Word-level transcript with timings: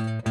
When 0.00 0.29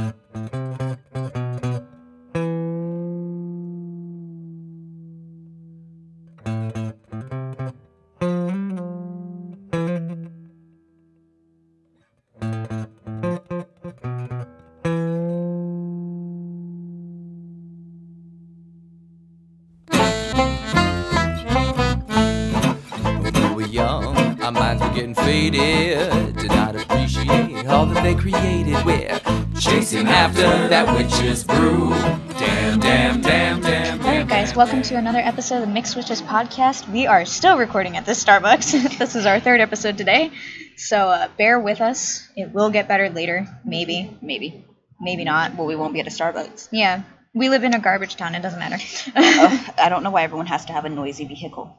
welcome 34.79 34.95
to 34.95 34.97
another 34.97 35.19
episode 35.19 35.55
of 35.55 35.61
the 35.67 35.67
Mixed 35.67 35.97
Witches 35.97 36.21
podcast. 36.21 36.89
We 36.89 37.05
are 37.05 37.25
still 37.25 37.57
recording 37.57 37.97
at 37.97 38.05
this 38.05 38.23
Starbucks. 38.23 38.97
this 38.97 39.13
is 39.13 39.25
our 39.25 39.41
third 39.41 39.59
episode 39.59 39.97
today, 39.97 40.31
so 40.77 41.09
uh, 41.09 41.27
bear 41.37 41.59
with 41.59 41.81
us. 41.81 42.25
It 42.37 42.53
will 42.53 42.69
get 42.69 42.87
better 42.87 43.09
later, 43.09 43.45
maybe, 43.65 44.17
maybe, 44.21 44.65
maybe 44.97 45.25
not. 45.25 45.55
Well, 45.55 45.67
we 45.67 45.75
won't 45.75 45.91
be 45.93 45.99
at 45.99 46.07
a 46.07 46.09
Starbucks. 46.09 46.69
Yeah, 46.71 47.01
we 47.33 47.49
live 47.49 47.65
in 47.65 47.73
a 47.73 47.79
garbage 47.79 48.15
town. 48.15 48.35
It 48.35 48.41
doesn't 48.41 48.57
matter. 48.57 48.77
Ugh, 49.17 49.73
I 49.77 49.89
don't 49.89 50.01
know 50.01 50.11
why 50.11 50.23
everyone 50.23 50.45
has 50.45 50.63
to 50.67 50.71
have 50.71 50.85
a 50.85 50.89
noisy 50.89 51.25
vehicle. 51.25 51.75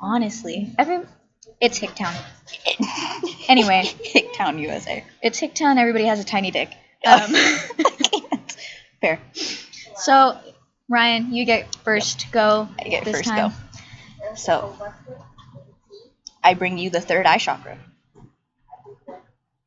Honestly, 0.00 0.72
every 0.78 1.00
it's 1.60 1.78
Hicktown. 1.78 2.16
Anyway, 3.48 3.82
Hicktown, 3.84 4.58
USA. 4.58 5.04
it's 5.22 5.38
Hicktown. 5.38 5.76
Everybody 5.76 6.06
has 6.06 6.18
a 6.18 6.24
tiny 6.24 6.50
dick. 6.50 6.70
Um, 7.04 7.20
Um. 7.20 8.40
Fair. 9.02 9.20
so, 9.96 10.38
Rhyann, 10.90 11.32
you 11.32 11.44
get 11.44 11.74
first 11.84 12.32
go. 12.32 12.68
I 12.78 12.84
get 12.84 13.04
first 13.04 13.24
time. 13.24 13.50
go. 13.50 14.34
So, 14.34 14.76
I 16.42 16.54
bring 16.54 16.78
you 16.78 16.90
the 16.90 17.00
third 17.00 17.26
eye 17.26 17.38
chakra. 17.38 17.78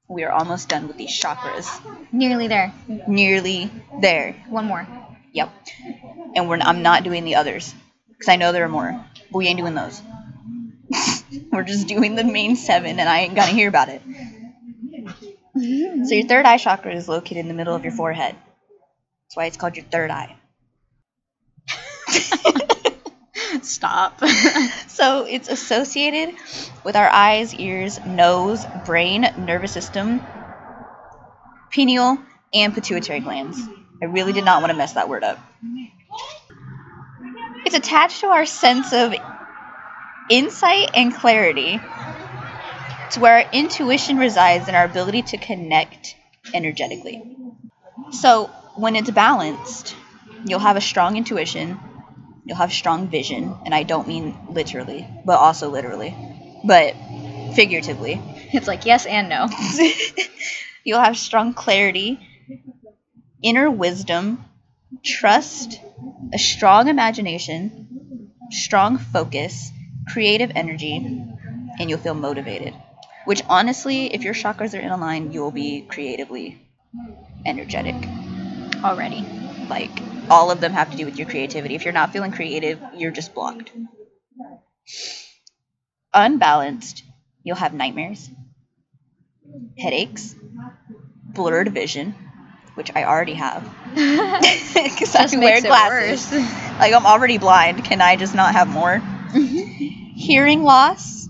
We 0.08 0.24
are 0.24 0.32
almost 0.32 0.68
done 0.68 0.88
with 0.88 0.98
these 0.98 1.12
chakras. 1.12 1.70
Nearly 2.12 2.48
there. 2.48 2.74
Nearly 3.08 3.72
there. 4.02 4.34
One 4.50 4.66
more. 4.66 4.86
Yep. 5.32 5.50
And 6.36 6.50
we're 6.50 6.60
I'm 6.60 6.82
not 6.82 7.04
doing 7.04 7.24
the 7.24 7.36
others 7.36 7.74
because 8.10 8.28
I 8.28 8.36
know 8.36 8.52
there 8.52 8.66
are 8.66 8.70
more, 8.70 9.06
but 9.32 9.38
we 9.38 9.48
ain't 9.48 9.60
doing 9.60 9.76
those. 9.76 10.02
we're 11.52 11.64
just 11.64 11.88
doing 11.88 12.16
the 12.16 12.24
main 12.24 12.56
seven, 12.56 13.00
and 13.00 13.08
I 13.08 13.20
ain't 13.20 13.36
gonna 13.36 13.52
hear 13.52 13.70
about 13.70 13.90
it. 13.90 14.02
So 15.54 16.16
your 16.16 16.28
third 16.28 16.46
eye 16.46 16.58
chakra 16.58 16.94
is 16.94 17.08
located 17.08 17.38
in 17.38 17.48
the 17.48 17.54
middle 17.54 17.76
of 17.76 17.84
your 17.84 17.94
forehead. 17.94 18.36
That's 19.26 19.36
why 19.36 19.46
it's 19.46 19.58
called 19.58 19.76
your 19.76 19.86
third 19.86 20.12
eye. 20.12 20.36
Stop. 23.62 24.22
So 24.88 25.26
it's 25.26 25.50
associated 25.50 26.36
with 26.84 26.96
our 26.96 27.10
eyes, 27.10 27.56
ears, 27.56 28.00
nose, 28.06 28.64
brain, 28.86 29.26
nervous 29.38 29.72
system, 29.72 30.22
pineal, 31.72 32.20
and 32.54 32.74
pituitary 32.74 33.20
glands. 33.20 33.60
I 34.02 34.06
really 34.06 34.34
did 34.34 34.46
not 34.46 34.62
want 34.62 34.72
to 34.72 34.78
mess 34.78 34.94
that 34.94 35.10
word 35.10 35.24
up. 35.24 35.40
It's 37.66 37.76
attached 37.76 38.22
to 38.22 38.28
our 38.28 38.46
sense 38.46 38.94
of 38.94 39.14
insight 40.30 40.92
and 40.94 41.14
clarity. 41.14 41.80
It's 43.08 43.18
where 43.18 43.36
our 43.36 43.46
intuition 43.52 44.18
resides 44.18 44.68
and 44.68 44.76
our 44.76 44.86
ability 44.86 45.24
to 45.24 45.38
connect 45.38 46.16
energetically. 46.54 47.22
So 48.12 48.48
when 48.76 48.96
it's 48.96 49.12
balanced, 49.12 49.96
you'll 50.46 50.60
have 50.60 50.78
a 50.78 50.82
strong 50.82 51.18
intuition, 51.18 51.80
you'll 52.46 52.58
have 52.58 52.72
strong 52.74 53.08
vision, 53.08 53.56
and 53.66 53.74
I 53.74 53.84
don't 53.84 54.08
mean 54.08 54.36
literally, 54.50 55.08
but 55.26 55.38
also 55.38 55.70
literally, 55.70 56.16
but 56.64 56.96
figuratively. 57.54 58.22
it's 58.54 58.68
like 58.68 58.86
yes 58.86 59.06
and 59.06 59.30
no. 59.30 59.48
you'll 60.84 61.00
have 61.02 61.18
strong 61.18 61.54
clarity, 61.54 62.20
inner 63.42 63.70
wisdom, 63.70 64.44
trust, 65.04 65.80
a 66.34 66.40
strong 66.40 66.88
imagination, 66.88 68.32
strong 68.50 68.98
focus, 68.98 69.72
creative 70.08 70.52
energy, 70.56 70.98
and 71.80 71.90
you'll 71.90 72.00
feel 72.00 72.14
motivated. 72.14 72.74
Which 73.26 73.44
honestly, 73.48 74.14
if 74.14 74.24
your 74.24 74.34
chakras 74.34 74.78
are 74.78 74.82
in 74.82 74.90
a 74.90 74.98
line, 74.98 75.32
you'll 75.32 75.52
be 75.52 75.82
creatively 75.82 76.60
energetic. 77.46 77.96
Already. 78.84 79.41
Like 79.72 79.90
all 80.30 80.52
of 80.52 80.60
them 80.60 80.74
have 80.74 80.92
to 80.92 80.98
do 80.98 81.06
with 81.06 81.18
your 81.18 81.30
creativity. 81.30 81.76
If 81.76 81.86
you're 81.86 81.94
not 81.94 82.12
feeling 82.12 82.34
creative, 82.34 82.78
you're 82.94 83.12
just 83.12 83.34
blocked. 83.34 83.72
Unbalanced, 86.14 87.06
you'll 87.42 87.56
have 87.56 87.74
nightmares, 87.74 88.30
headaches, 89.80 90.36
blurred 91.34 91.74
vision, 91.74 92.14
which 92.76 92.92
I 92.94 93.06
already 93.06 93.36
have 93.36 93.64
because 93.96 95.16
I 95.16 95.40
wear 95.40 95.62
glasses. 95.62 96.30
Like 96.78 96.94
I'm 96.94 97.06
already 97.06 97.38
blind. 97.38 97.86
Can 97.86 98.02
I 98.02 98.18
just 98.18 98.36
not 98.36 98.54
have 98.54 98.68
more? 98.68 99.02
Hearing 99.34 100.64
loss, 100.64 101.30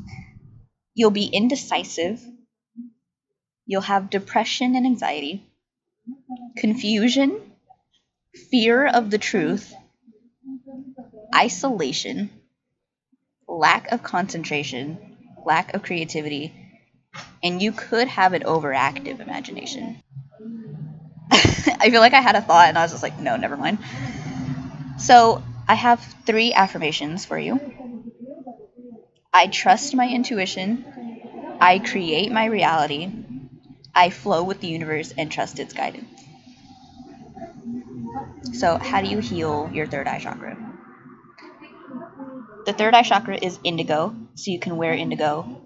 you'll 0.96 1.12
be 1.12 1.25
indecisive. 1.25 2.19
You'll 3.68 3.81
have 3.81 4.09
depression 4.09 4.75
and 4.75 4.88
anxiety, 4.88 5.46
confusion, 6.58 7.50
fear 8.34 8.86
of 8.88 9.09
the 9.09 9.18
truth, 9.18 9.74
isolation, 11.36 12.30
lack 13.47 13.92
of 13.92 14.03
concentration, 14.03 15.18
lack 15.46 15.74
of 15.74 15.84
creativity, 15.84 16.53
and 17.44 17.62
you 17.62 17.72
could 17.72 18.08
have 18.08 18.34
an 18.34 18.44
overactive 18.44 19.20
imagination. 19.20 20.02
I 21.31 21.90
feel 21.90 22.02
like 22.02 22.14
I 22.14 22.22
had 22.22 22.36
a 22.36 22.41
thought 22.41 22.68
and 22.68 22.78
I 22.78 22.84
was 22.84 22.91
just 22.91 23.03
like, 23.03 23.20
no, 23.20 23.36
never 23.38 23.58
mind. 23.58 23.80
So 24.97 25.44
I 25.68 25.75
have 25.75 26.00
three 26.25 26.53
affirmations 26.53 27.25
for 27.25 27.38
you. 27.38 27.59
I 29.34 29.47
trust 29.47 29.96
my 29.96 30.08
intuition. 30.08 31.58
I 31.59 31.80
create 31.80 32.31
my 32.31 32.46
reality. 32.46 33.12
I 33.96 34.09
flow 34.09 34.44
with 34.44 34.62
the 34.62 34.68
universe 34.68 35.14
and 35.18 35.31
trust 35.31 35.59
its 35.59 35.74
guidance. 35.74 36.22
So, 38.44 38.78
how 38.78 39.02
do 39.02 39.07
you 39.07 39.18
heal 39.19 39.69
your 39.74 39.88
third 39.88 40.07
eye 40.07 40.19
chakra? 40.19 40.57
The 42.66 42.74
third 42.74 42.94
eye 42.96 43.03
chakra 43.03 43.38
is 43.40 43.59
indigo, 43.63 44.16
so 44.35 44.50
you 44.52 44.57
can 44.59 44.78
wear 44.78 44.94
indigo 44.94 45.62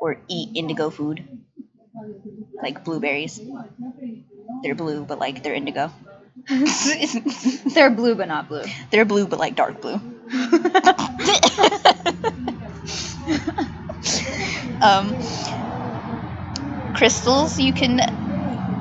or 0.00 0.18
eat 0.28 0.50
indigo 0.56 0.90
food, 0.90 1.24
like 2.62 2.84
blueberries. 2.84 3.40
They're 4.62 4.74
blue, 4.74 5.04
but 5.04 5.18
like 5.18 5.42
they're 5.42 5.54
indigo. 5.54 5.90
They're 7.74 7.90
blue 7.90 8.14
but 8.16 8.28
not 8.28 8.48
blue. 8.48 8.64
They're 8.90 9.04
blue, 9.04 9.26
but 9.26 9.38
like 9.38 9.54
dark 9.56 9.80
blue. 9.80 10.00
um, 14.80 15.16
crystals 16.94 17.58
you 17.58 17.72
can 17.72 18.00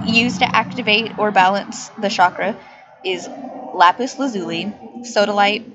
use 0.01 0.39
to 0.39 0.55
activate 0.55 1.13
or 1.17 1.31
balance 1.31 1.89
the 1.97 2.09
chakra 2.09 2.57
is 3.03 3.27
lapis 3.73 4.19
lazuli, 4.19 4.73
sodalite, 5.01 5.69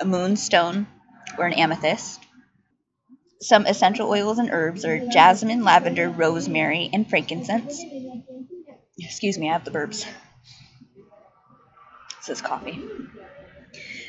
a 0.00 0.04
moonstone, 0.04 0.86
or 1.38 1.46
an 1.46 1.54
amethyst. 1.54 2.20
Some 3.42 3.66
essential 3.66 4.10
oils 4.10 4.38
and 4.38 4.50
herbs 4.50 4.84
are 4.84 5.08
jasmine, 5.08 5.64
lavender, 5.64 6.10
rosemary, 6.10 6.90
and 6.92 7.08
frankincense. 7.08 7.82
Excuse 8.98 9.38
me, 9.38 9.48
I 9.48 9.54
have 9.54 9.64
the 9.64 9.70
burps. 9.70 10.06
This 12.18 12.28
is 12.28 12.42
coffee. 12.42 12.82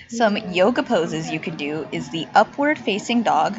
Some 0.09 0.35
yoga 0.51 0.83
poses 0.83 1.31
you 1.31 1.39
can 1.39 1.55
do 1.55 1.87
is 1.93 2.09
the 2.09 2.27
upward 2.35 2.77
facing 2.77 3.23
dog, 3.23 3.57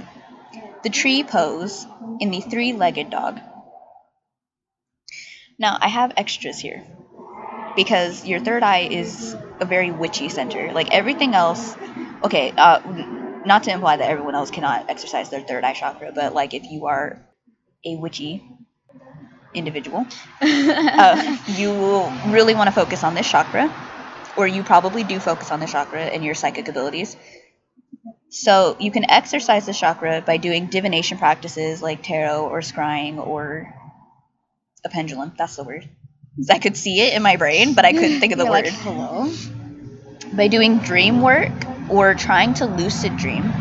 the 0.82 0.90
tree 0.90 1.24
pose, 1.24 1.86
and 2.20 2.32
the 2.32 2.40
three 2.40 2.74
legged 2.74 3.08
dog. 3.08 3.40
Now, 5.58 5.78
I 5.80 5.88
have 5.88 6.12
extras 6.16 6.58
here 6.58 6.84
because 7.76 8.26
your 8.26 8.40
third 8.40 8.62
eye 8.62 8.88
is 8.90 9.36
a 9.60 9.64
very 9.64 9.90
witchy 9.90 10.28
center. 10.28 10.72
Like 10.72 10.90
everything 10.92 11.34
else, 11.34 11.74
okay, 12.24 12.52
uh, 12.56 12.80
not 13.44 13.64
to 13.64 13.72
imply 13.72 13.96
that 13.96 14.08
everyone 14.10 14.34
else 14.34 14.50
cannot 14.50 14.88
exercise 14.90 15.30
their 15.30 15.40
third 15.42 15.64
eye 15.64 15.72
chakra, 15.74 16.12
but 16.14 16.34
like 16.34 16.54
if 16.54 16.64
you 16.70 16.86
are 16.86 17.18
a 17.84 17.96
witchy 17.96 18.44
individual, 19.54 20.06
uh, 20.42 21.38
you 21.46 21.70
will 21.70 22.10
really 22.28 22.54
want 22.54 22.68
to 22.68 22.72
focus 22.72 23.04
on 23.04 23.14
this 23.14 23.28
chakra, 23.28 23.72
or 24.36 24.46
you 24.46 24.62
probably 24.62 25.04
do 25.04 25.18
focus 25.20 25.50
on 25.50 25.60
the 25.60 25.66
chakra 25.66 26.02
and 26.02 26.24
your 26.24 26.34
psychic 26.34 26.68
abilities. 26.68 27.16
So 28.30 28.76
you 28.80 28.90
can 28.90 29.08
exercise 29.08 29.66
the 29.66 29.72
chakra 29.72 30.22
by 30.22 30.36
doing 30.36 30.66
divination 30.66 31.18
practices 31.18 31.80
like 31.82 32.02
tarot 32.02 32.48
or 32.48 32.58
scrying 32.60 33.24
or 33.24 33.72
a 34.84 34.88
pendulum. 34.88 35.32
That's 35.36 35.56
the 35.56 35.64
word. 35.64 35.88
I 36.50 36.58
could 36.58 36.76
see 36.76 37.00
it 37.00 37.14
in 37.14 37.22
my 37.22 37.36
brain, 37.36 37.74
but 37.74 37.84
I 37.84 37.92
couldn't 37.92 38.20
think 38.20 38.32
of 38.32 38.38
the 38.38 38.46
word. 38.46 38.64
like, 38.64 38.72
hello. 38.72 39.30
by 40.32 40.48
doing 40.48 40.78
dream 40.78 41.20
work 41.20 41.52
or 41.90 42.14
trying 42.14 42.54
to 42.54 42.66
lucid 42.66 43.16
dream. 43.16 43.52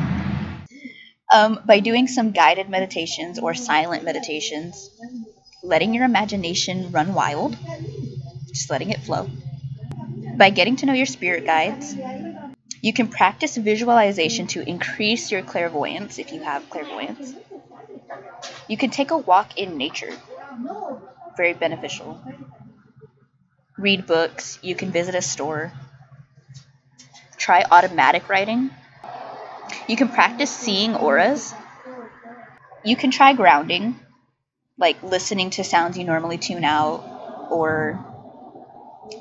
Um, 1.34 1.60
by 1.66 1.80
doing 1.80 2.08
some 2.08 2.32
guided 2.32 2.70
meditations 2.70 3.40
or 3.40 3.54
silent 3.54 4.04
meditations, 4.04 4.90
letting 5.64 5.94
your 5.94 6.06
imagination 6.06 6.92
run 6.92 7.14
wild, 7.14 7.58
just 8.50 8.70
letting 8.70 8.90
it 8.90 9.00
flow. 9.02 9.30
By 10.38 10.50
getting 10.50 10.76
to 10.78 10.86
know 10.86 10.94
your 10.94 11.06
spirit 11.06 11.46
guides, 11.46 11.96
you 12.82 12.94
can 12.94 13.08
practice 13.08 13.58
visualization 13.58 14.48
to 14.48 14.68
increase 14.68 15.32
your 15.32 15.42
clairvoyance 15.42 16.20
if 16.20 16.32
you 16.34 16.42
have 16.42 16.70
clairvoyance. 16.70 17.34
You 18.68 18.78
can 18.78 18.90
take 18.90 19.12
a 19.12 19.18
walk 19.18 19.58
in 19.58 19.78
nature, 19.78 20.14
very 21.38 21.54
beneficial. 21.54 22.20
Read 23.82 24.06
books, 24.06 24.60
you 24.62 24.76
can 24.76 24.92
visit 24.92 25.16
a 25.16 25.24
store, 25.24 25.72
try 27.36 27.64
automatic 27.72 28.30
writing. 28.30 28.70
You 29.88 29.96
can 29.96 30.08
practice 30.08 30.52
seeing 30.52 30.96
auras. 30.96 31.52
You 32.86 32.96
can 32.96 33.10
try 33.10 33.34
grounding, 33.34 34.00
like 34.78 35.02
listening 35.02 35.50
to 35.52 35.64
sounds 35.64 35.98
you 35.98 36.04
normally 36.04 36.38
tune 36.38 36.64
out 36.64 37.48
or 37.50 38.06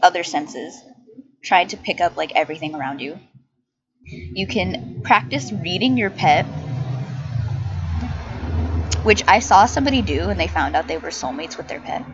other 0.02 0.24
senses. 0.24 0.78
Try 1.42 1.64
to 1.64 1.78
pick 1.78 2.02
up 2.02 2.18
like 2.18 2.32
everything 2.34 2.74
around 2.74 3.00
you. 3.00 3.18
You 4.04 4.46
can 4.46 5.00
practice 5.02 5.50
reading 5.52 5.96
your 5.96 6.10
pet, 6.10 6.44
which 9.04 9.22
I 9.26 9.38
saw 9.38 9.64
somebody 9.64 10.02
do 10.02 10.28
and 10.28 10.38
they 10.38 10.48
found 10.48 10.76
out 10.76 10.86
they 10.86 10.98
were 10.98 11.08
soulmates 11.08 11.56
with 11.56 11.68
their 11.68 11.80
pet. 11.80 12.04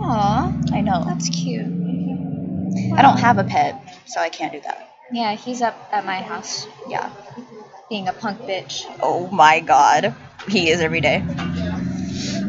Aw, 0.00 0.52
I 0.72 0.80
know. 0.80 1.04
that's 1.04 1.28
cute. 1.28 1.81
I 2.96 3.02
don't 3.02 3.18
have 3.18 3.38
a 3.38 3.44
pet, 3.44 3.74
so 4.06 4.20
I 4.20 4.28
can't 4.28 4.52
do 4.52 4.60
that. 4.60 4.88
Yeah, 5.12 5.34
he's 5.34 5.60
up 5.62 5.76
at 5.92 6.06
my 6.06 6.22
house 6.22 6.66
Yeah. 6.88 7.10
being 7.88 8.08
a 8.08 8.12
punk 8.12 8.40
bitch. 8.42 8.84
Oh 9.02 9.28
my 9.30 9.60
god. 9.60 10.14
He 10.48 10.70
is 10.70 10.80
every 10.80 11.00
day. 11.00 11.22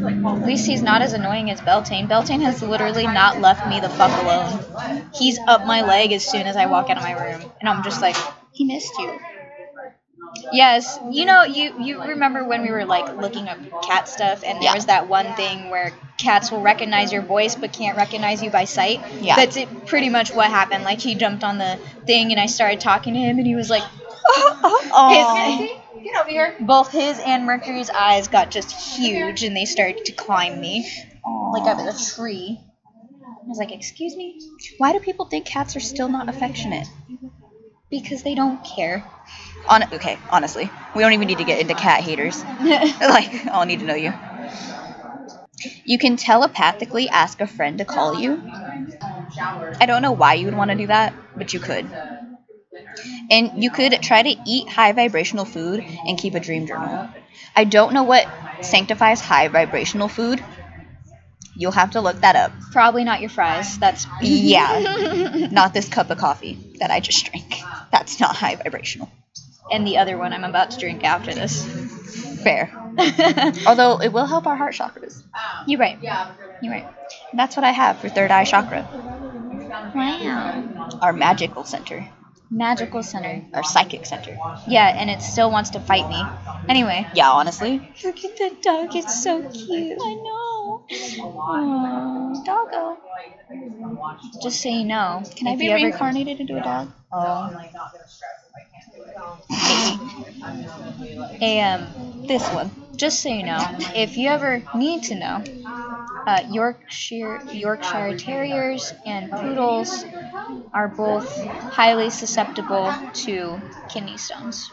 At 0.06 0.46
least 0.46 0.66
he's 0.66 0.82
not 0.82 1.02
as 1.02 1.12
annoying 1.12 1.50
as 1.50 1.60
Beltane. 1.60 2.06
Beltane 2.08 2.40
has 2.40 2.62
literally 2.62 3.06
not 3.06 3.40
left 3.40 3.66
me 3.68 3.80
the 3.80 3.88
fuck 3.88 4.10
alone. 4.22 5.10
He's 5.14 5.38
up 5.46 5.66
my 5.66 5.82
leg 5.82 6.12
as 6.12 6.24
soon 6.24 6.42
as 6.46 6.56
I 6.56 6.66
walk 6.66 6.90
out 6.90 6.96
of 6.96 7.02
my 7.02 7.12
room, 7.12 7.42
and 7.60 7.68
I'm 7.68 7.82
just 7.84 8.00
like, 8.02 8.16
he 8.52 8.64
missed 8.64 8.92
you. 8.98 9.18
Yes, 10.52 10.98
you 11.10 11.24
know, 11.24 11.44
you 11.44 11.74
you 11.80 12.00
remember 12.02 12.44
when 12.44 12.62
we 12.62 12.70
were 12.70 12.84
like 12.84 13.16
looking 13.18 13.48
up 13.48 13.58
cat 13.82 14.08
stuff, 14.08 14.42
and 14.44 14.56
there 14.58 14.64
Yeah. 14.64 14.74
was 14.74 14.86
that 14.86 15.08
one 15.08 15.32
thing 15.34 15.70
where 15.70 15.92
cats 16.16 16.50
will 16.50 16.60
recognize 16.60 17.12
your 17.12 17.22
voice 17.22 17.54
but 17.54 17.72
can't 17.72 17.96
recognize 17.96 18.42
you 18.42 18.50
by 18.50 18.64
sight. 18.64 19.00
Yeah. 19.20 19.36
That's 19.36 19.56
it, 19.56 19.86
pretty 19.86 20.08
much 20.08 20.32
what 20.32 20.48
happened. 20.48 20.84
Like 20.84 21.00
he 21.00 21.14
jumped 21.14 21.44
on 21.44 21.58
the 21.58 21.78
thing, 22.06 22.30
and 22.30 22.40
I 22.40 22.46
started 22.46 22.80
talking 22.80 23.14
to 23.14 23.20
him, 23.20 23.38
and 23.38 23.46
he 23.46 23.54
was 23.54 23.70
like, 23.70 23.82
"Oh, 24.28 24.60
oh, 24.62 24.90
oh. 24.92 25.92
his, 25.92 26.04
get 26.04 26.20
over 26.20 26.30
here. 26.30 26.56
Both 26.60 26.92
his 26.92 27.18
and 27.18 27.44
Mercury's 27.46 27.90
eyes 27.90 28.28
got 28.28 28.50
just 28.50 28.70
huge, 28.96 29.42
and 29.42 29.56
they 29.56 29.64
started 29.64 30.04
to 30.06 30.12
climb 30.12 30.60
me 30.60 30.88
like 31.52 31.66
I 31.66 31.74
was 31.74 32.12
a 32.12 32.14
tree. 32.16 32.60
I 32.60 33.46
was 33.46 33.58
like, 33.58 33.72
"Excuse 33.72 34.16
me," 34.16 34.40
Why 34.78 34.92
do 34.92 35.00
people 35.00 35.26
think 35.26 35.46
cats 35.46 35.76
are 35.76 35.80
still 35.80 36.08
not 36.08 36.28
affectionate? 36.28 36.88
because 37.90 38.22
they 38.22 38.34
don't 38.34 38.62
care. 38.64 39.04
On 39.68 39.82
okay, 39.92 40.18
honestly, 40.30 40.70
we 40.94 41.02
don't 41.02 41.12
even 41.12 41.28
need 41.28 41.38
to 41.38 41.44
get 41.44 41.60
into 41.60 41.74
cat 41.74 42.00
haters. 42.00 42.42
like, 42.60 43.46
I 43.46 43.50
don't 43.52 43.68
need 43.68 43.80
to 43.80 43.86
know 43.86 43.94
you. 43.94 44.12
You 45.84 45.98
can 45.98 46.16
telepathically 46.16 47.08
ask 47.08 47.40
a 47.40 47.46
friend 47.46 47.78
to 47.78 47.84
call 47.84 48.14
you. 48.14 48.42
I 49.80 49.86
don't 49.86 50.02
know 50.02 50.12
why 50.12 50.34
you 50.34 50.46
would 50.46 50.56
want 50.56 50.70
to 50.70 50.76
do 50.76 50.86
that, 50.88 51.12
but 51.36 51.52
you 51.52 51.60
could. 51.60 51.86
And 53.30 53.62
you 53.62 53.70
could 53.70 54.00
try 54.02 54.22
to 54.22 54.36
eat 54.46 54.68
high 54.68 54.92
vibrational 54.92 55.44
food 55.44 55.84
and 56.06 56.18
keep 56.18 56.34
a 56.34 56.40
dream 56.40 56.66
journal. 56.66 57.08
I 57.56 57.64
don't 57.64 57.92
know 57.92 58.02
what 58.04 58.26
sanctifies 58.62 59.20
high 59.20 59.48
vibrational 59.48 60.08
food. 60.08 60.42
You'll 61.56 61.72
have 61.72 61.92
to 61.92 62.00
look 62.00 62.20
that 62.22 62.36
up. 62.36 62.52
Probably 62.72 63.04
not 63.04 63.20
your 63.20 63.30
fries. 63.30 63.78
That's 63.78 64.06
Yeah, 64.20 65.48
not 65.52 65.72
this 65.72 65.88
cup 65.88 66.10
of 66.10 66.18
coffee 66.18 66.58
that 66.80 66.90
I 66.90 67.00
just 67.00 67.26
drank. 67.30 67.54
That's 67.92 68.18
not 68.20 68.34
high 68.34 68.56
vibrational. 68.56 69.08
and 69.70 69.86
the 69.86 69.98
other 69.98 70.18
one 70.18 70.32
I'm 70.32 70.44
about 70.44 70.72
to 70.72 70.78
drink 70.80 71.04
after 71.04 71.34
this. 71.34 71.64
Fair. 72.44 72.70
Although 73.66 74.00
it 74.00 74.12
will 74.12 74.26
help 74.26 74.46
our 74.46 74.56
heart 74.56 74.74
chakras. 74.74 75.22
You're 75.66 75.80
right. 75.80 75.98
You're 76.62 76.72
right. 76.72 76.86
And 77.30 77.38
that's 77.40 77.56
what 77.56 77.64
I 77.64 77.70
have 77.72 77.98
for 77.98 78.08
third 78.08 78.30
eye 78.30 78.44
chakra. 78.44 78.86
Wow. 79.94 80.98
Our 81.02 81.12
magical 81.12 81.64
center. 81.64 82.06
Magical 82.50 83.02
center. 83.02 83.42
Our 83.52 83.64
psychic 83.64 84.06
center. 84.06 84.36
Yeah, 84.68 84.86
and 84.86 85.10
it 85.10 85.20
still 85.22 85.50
wants 85.50 85.70
to 85.70 85.80
fight 85.80 86.08
me. 86.08 86.22
Anyway. 86.68 87.06
Yeah, 87.14 87.30
honestly. 87.30 87.78
Look 88.04 88.24
at 88.24 88.36
the 88.36 88.56
dog. 88.62 88.94
It's 88.94 89.22
so 89.22 89.42
cute. 89.50 89.98
I 90.00 90.14
know. 90.14 90.84
Aww. 90.90 92.44
Doggo. 92.44 92.98
Just 94.42 94.60
so 94.62 94.68
you 94.68 94.84
know, 94.84 95.22
Can 95.36 95.48
I 95.48 95.56
be 95.56 95.64
you 95.64 95.70
ever- 95.72 95.76
reincarnated 95.84 96.40
into 96.40 96.56
a 96.56 96.62
dog? 96.62 96.92
Oh. 97.12 97.50
A, 101.40 101.60
um, 101.60 101.86
this 102.26 102.48
one. 102.50 102.70
Just 102.96 103.20
so 103.22 103.28
you 103.28 103.44
know, 103.44 103.58
if 103.94 104.16
you 104.16 104.28
ever 104.28 104.62
need 104.74 105.02
to 105.04 105.14
know, 105.14 105.42
uh, 106.26 106.40
Yorkshire 106.50 107.42
Yorkshire 107.52 108.16
Terriers 108.16 108.92
and 109.04 109.30
Poodles 109.30 110.04
are 110.72 110.88
both 110.88 111.42
highly 111.44 112.10
susceptible 112.10 112.92
to 113.14 113.60
kidney 113.88 114.16
stones. 114.16 114.70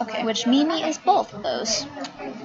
Okay. 0.00 0.24
Which 0.24 0.46
Mimi 0.46 0.82
is 0.82 0.98
both 0.98 1.32
of 1.34 1.42
those. 1.42 1.86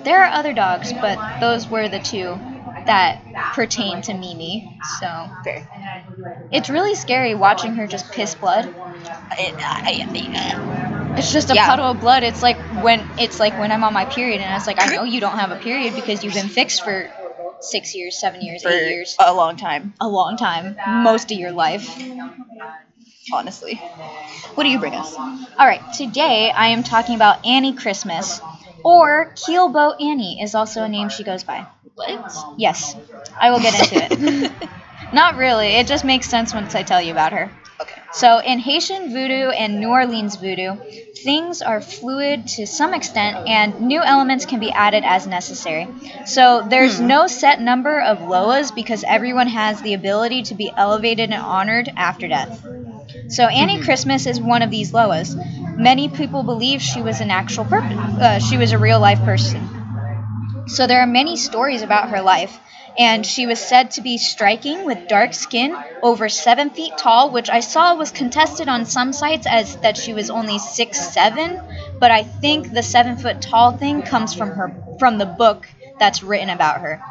There 0.03 0.24
are 0.24 0.31
other 0.31 0.53
dogs, 0.53 0.94
but 0.94 1.19
those 1.39 1.68
were 1.68 1.88
the 1.89 2.00
two 2.00 2.39
that 2.86 3.21
pertain 3.53 4.01
to 4.03 4.13
Mimi. 4.13 4.80
So 5.00 5.30
Fair. 5.44 5.68
it's 6.51 6.69
really 6.69 6.95
scary 6.95 7.36
watching 7.36 7.75
her 7.75 7.88
just 7.88 8.12
piss 8.12 8.36
blood. 8.36 8.74
I, 9.31 9.53
I, 9.59 10.84
It's 11.17 11.31
just 11.31 11.50
a 11.50 11.56
Yeah. 11.56 11.67
puddle 11.67 11.91
of 11.91 12.00
blood. 12.00 12.23
It's 12.23 12.41
like 12.41 12.57
when 12.83 13.06
it's 13.17 13.39
like 13.39 13.57
when 13.57 13.71
I'm 13.71 13.83
on 13.83 13.94
my 13.94 14.06
period, 14.06 14.41
and 14.41 14.56
it's 14.56 14.67
like 14.67 14.81
I 14.81 14.94
know 14.94 15.03
you 15.03 15.19
don't 15.19 15.38
have 15.38 15.51
a 15.51 15.57
period 15.57 15.95
because 15.95 16.23
you've 16.23 16.33
been 16.33 16.50
fixed 16.50 16.83
for 16.83 17.09
six 17.62 17.95
years, 17.95 18.19
seven 18.19 18.41
years, 18.41 18.62
for 18.63 18.69
eight 18.69 18.89
years, 18.89 19.15
a 19.19 19.33
long 19.33 19.56
time, 19.56 19.94
a 20.00 20.07
long 20.07 20.38
time, 20.38 20.75
most 21.03 21.31
of 21.31 21.38
your 21.38 21.51
life. 21.51 21.88
honestly. 23.34 23.75
What 24.55 24.63
do 24.63 24.69
you 24.69 24.79
bring 24.79 24.93
us? 24.93 25.15
All 25.15 25.65
right, 25.65 25.81
today 25.93 26.51
I 26.51 26.67
am 26.67 26.84
talking 26.84 27.15
about 27.15 27.45
Annie 27.45 27.74
Christmas, 27.74 28.39
or 28.84 29.31
Keelboat 29.36 30.01
Annie 30.01 30.41
is 30.41 30.53
also 30.55 30.84
a 30.84 30.89
name 30.89 31.10
she 31.10 31.24
goes 31.24 31.43
by. 31.43 31.65
What? 31.95 32.34
Yes, 32.57 32.95
I 33.39 33.51
will 33.51 33.60
get 33.60 33.74
into 33.79 33.95
it. 34.03 34.51
Not 35.13 35.36
really. 35.38 35.67
It 35.67 35.88
just 35.88 36.03
makes 36.05 36.29
sense 36.29 36.53
once 36.53 36.75
I 36.75 36.84
tell 36.84 37.01
you 37.01 37.12
about 37.12 37.31
her. 37.34 37.51
So, 38.15 38.39
in 38.39 38.60
Haitian 38.60 39.12
voodoo 39.12 39.50
and 39.50 39.79
New 39.79 39.89
Orleans 39.89 40.38
voodoo, 40.38 40.77
things 41.24 41.62
are 41.62 41.81
fluid 41.81 42.48
to 42.55 42.65
some 42.65 42.93
extent 42.93 43.38
and 43.48 43.79
new 43.81 44.01
elements 44.01 44.45
can 44.45 44.60
be 44.60 44.72
added 44.72 45.03
as 45.05 45.27
necessary. 45.27 45.88
So, 46.25 46.63
there's 46.67 46.98
Hmm. 47.00 47.07
no 47.07 47.27
set 47.27 47.60
number 47.62 48.00
of 48.01 48.19
Loas 48.22 48.72
because 48.72 49.03
everyone 49.07 49.48
has 49.50 49.81
the 49.81 49.93
ability 49.93 50.43
to 50.43 50.55
be 50.55 50.72
elevated 50.75 51.29
and 51.31 51.41
honored 51.41 51.89
after 51.98 52.27
death. 52.27 52.63
So, 53.29 53.48
Annie 53.48 53.79
Christmas 53.79 54.27
is 54.27 54.41
one 54.41 54.62
of 54.63 54.72
these 54.72 54.91
Loas. 54.93 55.36
Many 55.77 56.10
people 56.10 56.43
believe 56.43 56.81
she 56.81 57.01
was 57.01 57.22
an 57.22 57.31
actual 57.31 57.65
person, 57.65 58.00
uh, 58.22 58.39
she 58.39 58.57
was 58.57 58.72
a 58.72 58.79
real 58.79 59.00
life 59.00 59.24
person. 59.24 59.69
So 60.67 60.88
there 60.88 61.01
are 61.01 61.07
many 61.07 61.36
stories 61.38 61.81
about 61.81 62.10
her 62.10 62.22
life, 62.22 62.60
and 62.97 63.25
she 63.25 63.45
was 63.45 63.59
said 63.59 63.91
to 63.91 64.01
be 64.01 64.17
striking 64.17 64.85
with 64.85 65.07
dark 65.07 65.33
skin, 65.33 65.75
over 66.01 66.29
seven 66.29 66.69
feet 66.69 66.93
tall, 66.97 67.31
which 67.31 67.49
I 67.49 67.59
saw 67.59 67.95
was 67.95 68.11
contested 68.11 68.67
on 68.67 68.85
some 68.85 69.13
sites 69.13 69.47
as 69.47 69.75
that 69.77 69.97
she 69.97 70.13
was 70.13 70.29
only 70.29 70.59
six 70.59 71.13
seven, 71.13 71.61
but 71.99 72.11
I 72.11 72.23
think 72.23 72.71
the 72.71 72.83
seven 72.83 73.17
foot 73.17 73.41
tall 73.41 73.77
thing 73.77 74.01
comes 74.01 74.33
from 74.33 74.51
her 74.51 74.75
from 74.99 75.17
the 75.17 75.25
book 75.25 75.67
that's 75.99 76.23
written 76.23 76.49
about 76.49 76.81
her. 76.81 77.01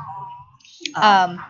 Um, 0.95 1.43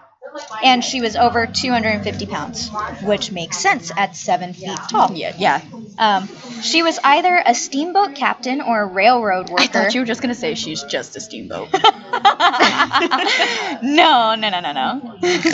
and 0.63 0.85
she 0.85 1.01
was 1.01 1.17
over 1.17 1.47
250 1.47 2.27
pounds, 2.27 2.71
which 3.03 3.33
makes 3.33 3.59
sense 3.59 3.91
at 3.97 4.17
seven 4.17 4.53
feet 4.53 4.79
tall. 4.91 5.13
Yeah, 5.13 5.35
yeah. 5.39 5.61
Um, 5.99 6.29
she 6.63 6.83
was 6.83 6.99
either 7.05 7.41
a 7.45 7.55
steamboat 7.55 8.17
captain 8.17 8.61
or 8.61 8.83
a 8.83 8.87
railroad 8.87 9.49
worker. 9.49 9.63
I 9.63 9.67
thought 9.67 9.95
you 9.95 10.01
were 10.01 10.07
just 10.07 10.23
gonna 10.23 10.35
say 10.35 10.55
she's 10.55 10.83
just 10.83 11.17
a 11.17 11.21
steamboat. 11.21 11.69
no, 13.83 14.35
no, 14.35 14.49
no, 14.51 14.61
no, 14.61 14.73
no. 14.73 15.19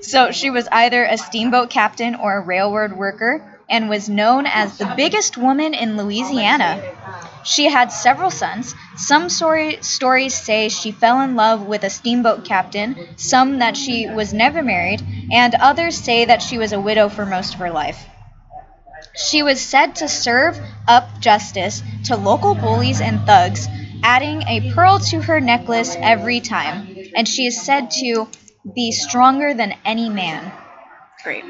so 0.00 0.32
she 0.32 0.50
was 0.50 0.66
either 0.70 1.04
a 1.04 1.16
steamboat 1.16 1.70
captain 1.70 2.16
or 2.16 2.38
a 2.38 2.40
railroad 2.40 2.92
worker 2.92 3.49
and 3.70 3.88
was 3.88 4.08
known 4.08 4.46
as 4.46 4.76
the 4.76 4.92
biggest 4.96 5.38
woman 5.38 5.72
in 5.72 5.96
Louisiana. 5.96 6.82
She 7.44 7.70
had 7.70 7.92
several 7.92 8.30
sons. 8.30 8.74
Some 8.96 9.30
story, 9.30 9.78
stories 9.80 10.34
say 10.34 10.68
she 10.68 10.90
fell 10.92 11.22
in 11.22 11.36
love 11.36 11.66
with 11.66 11.84
a 11.84 11.90
steamboat 11.90 12.44
captain, 12.44 12.96
some 13.16 13.60
that 13.60 13.76
she 13.76 14.06
was 14.08 14.34
never 14.34 14.62
married, 14.62 15.02
and 15.32 15.54
others 15.54 15.96
say 15.96 16.26
that 16.26 16.42
she 16.42 16.58
was 16.58 16.72
a 16.72 16.80
widow 16.80 17.08
for 17.08 17.24
most 17.24 17.54
of 17.54 17.60
her 17.60 17.70
life. 17.70 18.04
She 19.16 19.42
was 19.42 19.60
said 19.60 19.96
to 19.96 20.08
serve 20.08 20.58
up 20.88 21.20
justice 21.20 21.82
to 22.06 22.16
local 22.16 22.54
bullies 22.54 23.00
and 23.00 23.24
thugs, 23.26 23.68
adding 24.02 24.42
a 24.48 24.72
pearl 24.72 24.98
to 25.10 25.20
her 25.22 25.40
necklace 25.40 25.96
every 26.00 26.40
time, 26.40 26.96
and 27.14 27.28
she 27.28 27.46
is 27.46 27.60
said 27.62 27.90
to 28.02 28.28
be 28.74 28.92
stronger 28.92 29.54
than 29.54 29.74
any 29.84 30.08
man. 30.08 30.52
Great. 31.22 31.44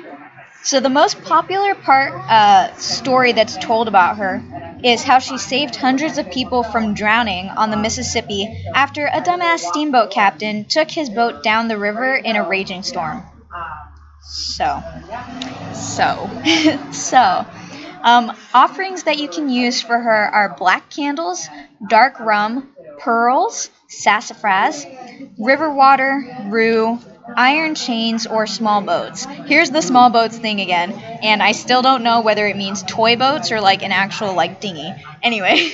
So 0.62 0.80
the 0.80 0.88
most 0.88 1.22
popular 1.22 1.74
part 1.74 2.12
uh, 2.28 2.74
story 2.76 3.32
that's 3.32 3.56
told 3.58 3.88
about 3.88 4.16
her 4.18 4.42
is 4.82 5.02
how 5.02 5.18
she 5.18 5.36
saved 5.38 5.76
hundreds 5.76 6.16
of 6.18 6.30
people 6.30 6.62
from 6.62 6.94
drowning 6.94 7.48
on 7.50 7.70
the 7.70 7.76
Mississippi 7.76 8.64
after 8.74 9.06
a 9.06 9.20
dumbass 9.20 9.60
steamboat 9.60 10.10
captain 10.10 10.64
took 10.64 10.90
his 10.90 11.10
boat 11.10 11.42
down 11.42 11.68
the 11.68 11.78
river 11.78 12.14
in 12.14 12.36
a 12.36 12.42
raging 12.48 12.82
storm. 12.82 13.22
So, 14.22 14.82
So, 15.72 16.30
so 16.92 17.46
um, 18.02 18.32
offerings 18.54 19.04
that 19.04 19.18
you 19.18 19.28
can 19.28 19.48
use 19.48 19.80
for 19.82 19.98
her 19.98 20.26
are 20.34 20.56
black 20.56 20.90
candles, 20.90 21.48
dark 21.86 22.18
rum, 22.20 22.74
pearls, 22.98 23.70
sassafras, 23.88 24.86
river 25.38 25.72
water, 25.72 26.24
rue, 26.48 26.98
iron 27.36 27.74
chains, 27.74 28.26
or 28.26 28.46
small 28.46 28.80
boats. 28.82 29.26
Here's 29.46 29.70
the 29.70 29.82
small 29.82 30.10
boats 30.10 30.38
thing 30.38 30.60
again, 30.60 30.94
and 31.22 31.42
I 31.42 31.52
still 31.52 31.82
don't 31.82 32.02
know 32.02 32.20
whether 32.20 32.46
it 32.46 32.56
means 32.56 32.82
toy 32.82 33.16
boats 33.16 33.52
or 33.52 33.60
like 33.60 33.82
an 33.82 33.92
actual 33.92 34.34
like 34.34 34.60
dinghy. 34.60 34.94
Anyway, 35.22 35.72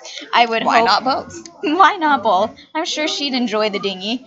I 0.32 0.46
would 0.46 0.64
why 0.64 0.78
hope- 0.78 0.86
not 0.86 1.04
both? 1.04 1.48
why 1.62 1.96
not 1.96 2.22
both? 2.22 2.54
I'm 2.74 2.84
sure 2.84 3.08
she'd 3.08 3.34
enjoy 3.34 3.70
the 3.70 3.78
dinghy. 3.78 4.26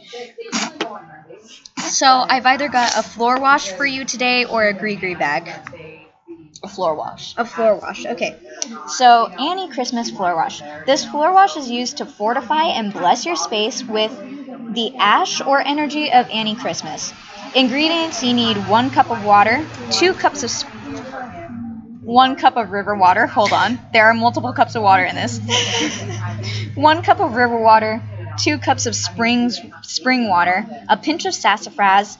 So 1.77 2.25
I've 2.29 2.45
either 2.45 2.69
got 2.69 2.97
a 2.97 3.03
floor 3.03 3.39
wash 3.39 3.69
for 3.71 3.85
you 3.85 4.05
today 4.05 4.45
or 4.45 4.67
a 4.67 4.73
gree 4.73 5.15
bag. 5.15 5.49
A 6.63 6.67
floor 6.67 6.95
wash. 6.95 7.33
A 7.37 7.45
floor 7.45 7.75
wash. 7.75 8.05
Okay. 8.05 8.35
So 8.87 9.27
Annie 9.39 9.69
Christmas 9.69 10.09
floor 10.09 10.35
wash. 10.35 10.61
This 10.85 11.05
floor 11.05 11.33
wash 11.33 11.55
is 11.57 11.69
used 11.69 11.97
to 11.97 12.05
fortify 12.05 12.65
and 12.65 12.93
bless 12.93 13.25
your 13.25 13.35
space 13.35 13.83
with 13.87 14.11
the 14.73 14.95
ash 14.97 15.41
or 15.41 15.59
energy 15.59 16.11
of 16.11 16.29
Annie 16.29 16.55
Christmas. 16.55 17.13
Ingredients: 17.55 18.23
you 18.23 18.33
need 18.33 18.57
one 18.67 18.89
cup 18.89 19.09
of 19.09 19.23
water, 19.23 19.65
two 19.91 20.13
cups 20.13 20.43
of. 20.43 20.51
Sp- 20.51 20.69
one 22.03 22.35
cup 22.37 22.57
of 22.57 22.71
river 22.71 22.95
water. 22.95 23.27
Hold 23.27 23.53
on. 23.53 23.79
There 23.93 24.05
are 24.07 24.13
multiple 24.15 24.51
cups 24.53 24.73
of 24.75 24.81
water 24.81 25.03
in 25.03 25.15
this. 25.15 25.39
one 26.75 27.03
cup 27.03 27.19
of 27.19 27.33
river 27.35 27.59
water, 27.59 28.01
two 28.39 28.57
cups 28.57 28.87
of 28.87 28.95
springs 28.95 29.59
spring 29.83 30.27
water, 30.27 30.65
a 30.89 30.97
pinch 30.97 31.25
of 31.25 31.35
sassafras 31.35 32.17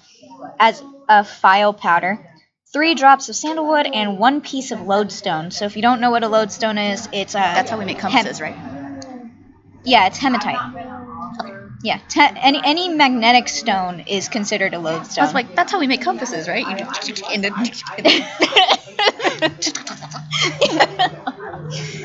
as 0.60 0.82
a 1.08 1.24
filé 1.24 1.76
powder, 1.76 2.20
three 2.72 2.94
drops 2.94 3.30
of 3.30 3.36
sandalwood, 3.36 3.88
and 3.88 4.20
one 4.20 4.42
piece 4.42 4.70
of 4.72 4.82
lodestone. 4.82 5.50
So 5.50 5.66
if 5.66 5.76
you 5.76 5.82
don't 5.82 6.02
know 6.02 6.12
what 6.12 6.24
a 6.24 6.28
lodestone 6.28 6.78
is, 6.78 7.10
it's 7.12 7.34
uh, 7.34 7.40
That's 7.40 7.72
how 7.72 7.80
we 7.80 7.86
make 7.86 7.98
compasses, 7.98 8.40
right? 8.40 8.56
yeah, 9.84 10.06
it's 10.06 10.20
hematite. 10.20 10.99
Yeah, 11.82 11.98
te- 12.10 12.20
any 12.36 12.62
any 12.64 12.90
magnetic 12.90 13.48
stone 13.48 14.02
is 14.02 14.28
considered 14.28 14.74
a 14.74 14.80
lodestone. 14.80 15.24
was 15.26 15.34
like, 15.34 15.56
that's 15.56 15.72
how 15.72 15.80
we 15.80 15.88
make 15.88 16.02
compasses, 16.02 16.48
right? 16.48 16.66
You 16.66 16.76
just 16.76 17.22
in 17.30 17.42
the. 17.42 17.52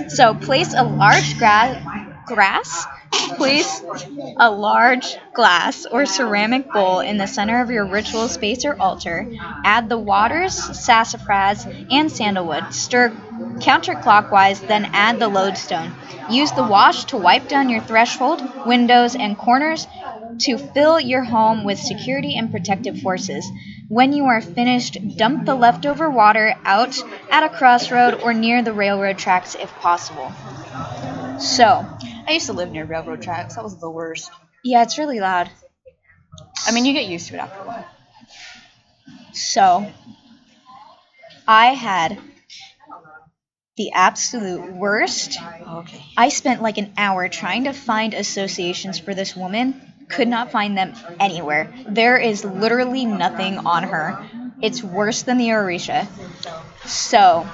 so 0.08 0.34
place 0.34 0.74
a 0.74 0.82
large 0.84 1.38
gra- 1.38 2.22
grass, 2.26 2.86
place 3.36 3.82
a 4.38 4.50
large 4.50 5.16
glass 5.32 5.86
or 5.86 6.06
ceramic 6.06 6.72
bowl 6.72 7.00
in 7.00 7.18
the 7.18 7.26
center 7.26 7.60
of 7.60 7.70
your 7.70 7.86
ritual 7.86 8.28
space 8.28 8.64
or 8.64 8.76
altar. 8.80 9.28
Add 9.64 9.88
the 9.88 9.98
waters, 9.98 10.54
sassafras, 10.54 11.66
and 11.90 12.10
sandalwood. 12.10 12.72
Stir 12.72 13.16
counterclockwise, 13.60 14.66
then 14.66 14.88
add 14.92 15.18
the 15.18 15.28
lodestone. 15.28 15.94
Use 16.26 16.52
the 16.52 16.64
wash 16.64 17.04
to 17.06 17.16
wipe 17.16 17.48
down 17.48 17.68
your 17.68 17.80
threshold, 17.80 18.42
windows, 18.64 19.14
and 19.14 19.36
corners 19.38 19.86
to 20.40 20.58
fill 20.58 20.98
your 21.00 21.22
home 21.24 21.64
with 21.64 21.78
security 21.78 22.36
and 22.36 22.50
protective 22.50 22.98
forces. 22.98 23.52
When 23.88 24.12
you 24.12 24.24
are 24.26 24.40
finished, 24.40 24.98
dump 25.16 25.44
the 25.44 25.54
leftover 25.54 26.10
water 26.10 26.54
out 26.64 26.96
at 27.30 27.42
a 27.44 27.48
crossroad 27.48 28.14
or 28.14 28.32
near 28.34 28.62
the 28.62 28.72
railroad 28.72 29.18
tracks 29.18 29.54
if 29.54 29.78
possible. 29.78 30.32
So, 31.38 31.86
I 32.26 32.32
used 32.32 32.46
to 32.46 32.52
live 32.52 32.70
near 32.72 32.84
railroad 32.84 33.22
tracks. 33.22 33.54
That 33.56 33.64
was 33.64 33.78
the 33.78 33.90
worst. 33.90 34.30
yeah, 34.62 34.82
it's 34.82 34.98
really 34.98 35.20
loud. 35.20 35.50
I 36.66 36.72
mean, 36.72 36.84
you 36.84 36.92
get 36.92 37.06
used 37.06 37.28
to 37.28 37.34
it 37.34 37.38
after 37.38 37.60
a 37.62 37.66
while. 37.66 37.86
So, 39.32 39.92
I 41.46 41.66
had 41.68 42.18
the 43.76 43.90
absolute 43.92 44.72
worst. 44.72 45.36
Okay. 45.68 46.02
I 46.16 46.28
spent 46.28 46.62
like 46.62 46.78
an 46.78 46.92
hour 46.96 47.28
trying 47.28 47.64
to 47.64 47.72
find 47.72 48.14
associations 48.14 48.98
for 48.98 49.14
this 49.14 49.36
woman. 49.36 49.80
Could 50.08 50.28
not 50.28 50.50
find 50.52 50.76
them 50.76 50.94
anywhere. 51.18 51.72
There 51.88 52.16
is 52.16 52.44
literally 52.44 53.04
nothing 53.04 53.58
on 53.58 53.82
her. 53.84 54.28
It's 54.62 54.82
worse 54.82 55.22
than 55.22 55.38
the 55.38 55.48
Orisha. 55.48 56.06
So, 56.86 57.46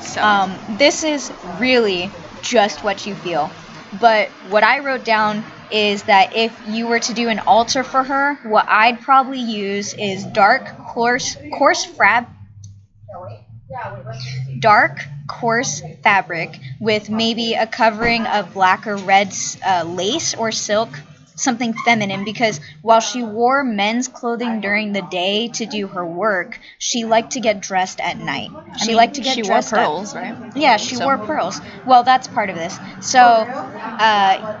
So, 0.00 0.22
um, 0.22 0.56
this 0.78 1.04
is 1.04 1.30
really 1.58 2.10
just 2.42 2.82
what 2.82 3.06
you 3.06 3.14
feel. 3.14 3.50
But 3.92 4.28
what 4.50 4.64
I 4.64 4.80
wrote 4.80 5.04
down 5.04 5.44
is 5.70 6.04
that 6.04 6.34
if 6.36 6.52
you 6.68 6.86
were 6.86 7.00
to 7.00 7.14
do 7.14 7.28
an 7.28 7.40
altar 7.40 7.82
for 7.82 8.02
her, 8.02 8.34
what 8.44 8.66
I'd 8.68 9.00
probably 9.00 9.40
use 9.40 9.94
is 9.94 10.24
dark, 10.24 10.76
coarse, 10.88 11.36
coarse 11.52 11.84
fab, 11.84 12.26
dark, 14.58 14.98
coarse 15.28 15.82
fabric 16.02 16.58
with 16.80 17.10
maybe 17.10 17.54
a 17.54 17.66
covering 17.66 18.26
of 18.26 18.54
black 18.54 18.86
or 18.86 18.96
red 18.96 19.32
uh, 19.66 19.84
lace 19.84 20.34
or 20.34 20.52
silk, 20.52 20.88
something 21.36 21.72
feminine. 21.84 22.24
Because 22.24 22.60
while 22.82 23.00
she 23.00 23.22
wore 23.22 23.62
men's 23.62 24.08
clothing 24.08 24.60
during 24.60 24.92
the 24.92 25.02
day 25.02 25.48
to 25.48 25.66
do 25.66 25.86
her 25.86 26.04
work, 26.04 26.58
she 26.78 27.04
liked 27.04 27.32
to 27.32 27.40
get 27.40 27.60
dressed 27.60 28.00
at 28.00 28.18
night. 28.18 28.50
I 28.72 28.76
She 28.78 28.88
mean, 28.88 28.96
liked 28.96 29.14
to 29.14 29.20
get 29.22 29.34
she 29.34 29.42
wore 29.42 29.52
dressed 29.52 29.72
up. 29.72 29.78
pearls, 29.86 30.14
right? 30.14 30.34
Yeah, 30.56 30.76
she 30.76 30.96
So- 30.96 31.04
wore 31.04 31.18
pearls. 31.18 31.60
Well, 31.86 32.02
that's 32.02 32.26
part 32.28 32.50
of 32.50 32.56
this. 32.56 32.76
So, 33.00 33.20
uh, 33.22 34.58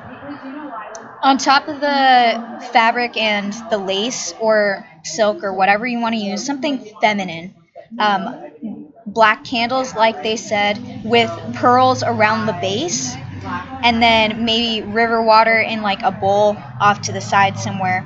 on 1.22 1.38
top 1.38 1.66
of 1.68 1.80
the 1.80 2.68
fabric 2.72 3.16
and 3.16 3.52
the 3.70 3.78
lace 3.78 4.32
or 4.38 4.86
silk 5.02 5.42
or 5.42 5.52
whatever 5.52 5.86
you 5.86 5.98
want 6.00 6.14
to 6.14 6.20
use, 6.20 6.44
something 6.44 6.78
feminine. 7.00 7.54
Um, 7.98 8.88
black 9.06 9.44
candles, 9.44 9.94
like 9.94 10.22
they 10.22 10.36
said, 10.36 10.78
with 11.04 11.30
pearls 11.54 12.02
around 12.02 12.46
the 12.46 12.52
base, 12.54 13.14
and 13.44 14.02
then 14.02 14.44
maybe 14.44 14.86
river 14.86 15.22
water 15.22 15.58
in 15.58 15.82
like 15.82 16.02
a 16.02 16.10
bowl 16.12 16.56
off 16.80 17.02
to 17.02 17.12
the 17.12 17.20
side 17.20 17.58
somewhere. 17.58 18.04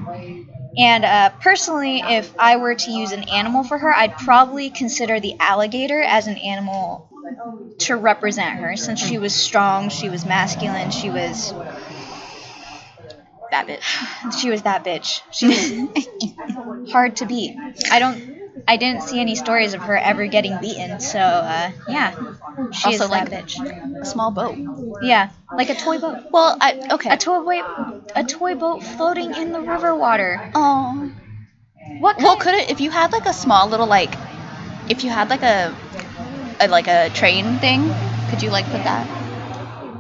And 0.77 1.05
uh, 1.05 1.31
personally, 1.41 1.99
if 2.01 2.33
I 2.39 2.57
were 2.57 2.75
to 2.75 2.91
use 2.91 3.13
an 3.13 3.29
animal 3.29 3.65
for 3.65 3.77
her, 3.77 3.93
I'd 3.95 4.17
probably 4.19 4.71
consider 4.71 5.19
the 5.21 5.35
alligator 5.41 6.01
as 6.01 6.27
an 6.29 6.37
animal 6.37 7.09
to 7.81 7.97
represent 7.97 8.61
her, 8.61 8.77
since 8.77 9.01
she 9.01 9.19
was 9.19 9.35
strong, 9.35 9.89
she 9.89 10.09
was 10.09 10.25
masculine, 10.27 10.91
she 10.91 11.11
was 11.11 11.53
That 13.51 13.67
bitch. 13.67 14.39
she 14.41 14.51
was 14.51 14.63
that 14.63 14.85
bitch. 14.85 15.21
She 15.33 15.47
was 15.49 16.91
hard 16.93 17.17
to 17.17 17.27
beat. 17.27 17.57
I 17.91 17.99
don't. 17.99 18.39
I 18.69 18.77
didn't 18.77 19.03
see 19.03 19.21
any 19.21 19.35
stories 19.37 19.75
of 19.75 19.81
her 19.83 19.97
ever 19.97 20.27
getting 20.27 20.59
beaten, 20.61 21.01
so 21.01 21.19
uh, 21.19 21.71
yeah, 21.89 22.15
she 22.73 22.93
is 22.95 23.01
Also, 23.01 23.13
that 23.15 23.31
like- 23.31 23.47
bitch. 23.47 24.01
A 24.03 24.05
small 24.05 24.31
boat. 24.31 24.57
Yeah, 25.03 25.31
like 25.53 25.71
a 25.71 25.75
toy 25.75 25.99
boat. 25.99 26.19
Well, 26.31 26.57
I 26.61 26.79
okay. 26.93 27.11
A 27.11 27.17
toy 27.17 27.41
boat. 27.63 28.03
A 28.15 28.25
toy 28.25 28.55
boat 28.55 28.83
floating 28.83 29.35
in 29.35 29.53
the 29.53 29.61
river 29.61 29.95
water. 29.95 30.51
Oh. 30.55 31.11
What? 32.01 32.19
Well, 32.19 32.37
could 32.37 32.55
it 32.55 32.71
if 32.71 32.81
you 32.81 32.91
had 32.91 33.13
like 33.13 33.27
a 33.27 33.33
small 33.33 33.69
little 33.69 33.87
like, 33.87 34.15
if 34.89 35.05
you 35.05 35.11
had 35.11 35.31
like 35.31 35.43
a, 35.43 35.75
a 36.61 36.69
like 36.69 36.89
a 36.89 37.11
train 37.11 37.59
thing, 37.59 37.91
could 38.31 38.43
you 38.43 38.51
like 38.51 38.65
put 38.67 38.85
that? 38.85 39.07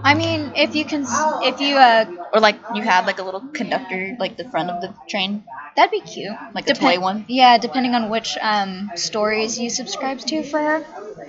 I 0.02 0.14
mean, 0.14 0.52
if 0.54 0.74
you 0.74 0.84
can, 0.84 1.04
if 1.42 1.60
you 1.60 1.76
uh, 1.76 2.06
Or 2.32 2.40
like 2.40 2.56
you 2.74 2.82
had 2.82 3.06
like 3.06 3.18
a 3.18 3.22
little 3.22 3.40
conductor 3.52 4.16
like 4.18 4.36
the 4.36 4.44
front 4.44 4.70
of 4.70 4.80
the 4.80 4.94
train, 5.08 5.44
that'd 5.76 5.90
be 5.90 6.00
cute. 6.00 6.36
like 6.54 6.68
a 6.68 6.74
toy 6.74 6.98
one. 7.00 7.24
Yeah, 7.28 7.58
depending 7.58 7.94
on 7.94 8.08
which 8.08 8.38
um 8.40 8.90
stories 8.96 9.58
you 9.58 9.68
subscribe 9.70 10.18
to 10.20 10.42
for 10.42 10.58
her. 10.58 10.86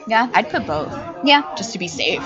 Yeah. 0.08 0.30
I'd 0.34 0.50
put 0.50 0.66
both 0.66 0.94
Yeah. 1.24 1.44
just 1.58 1.74
to 1.74 1.80
be 1.80 1.88
safe. 1.88 2.24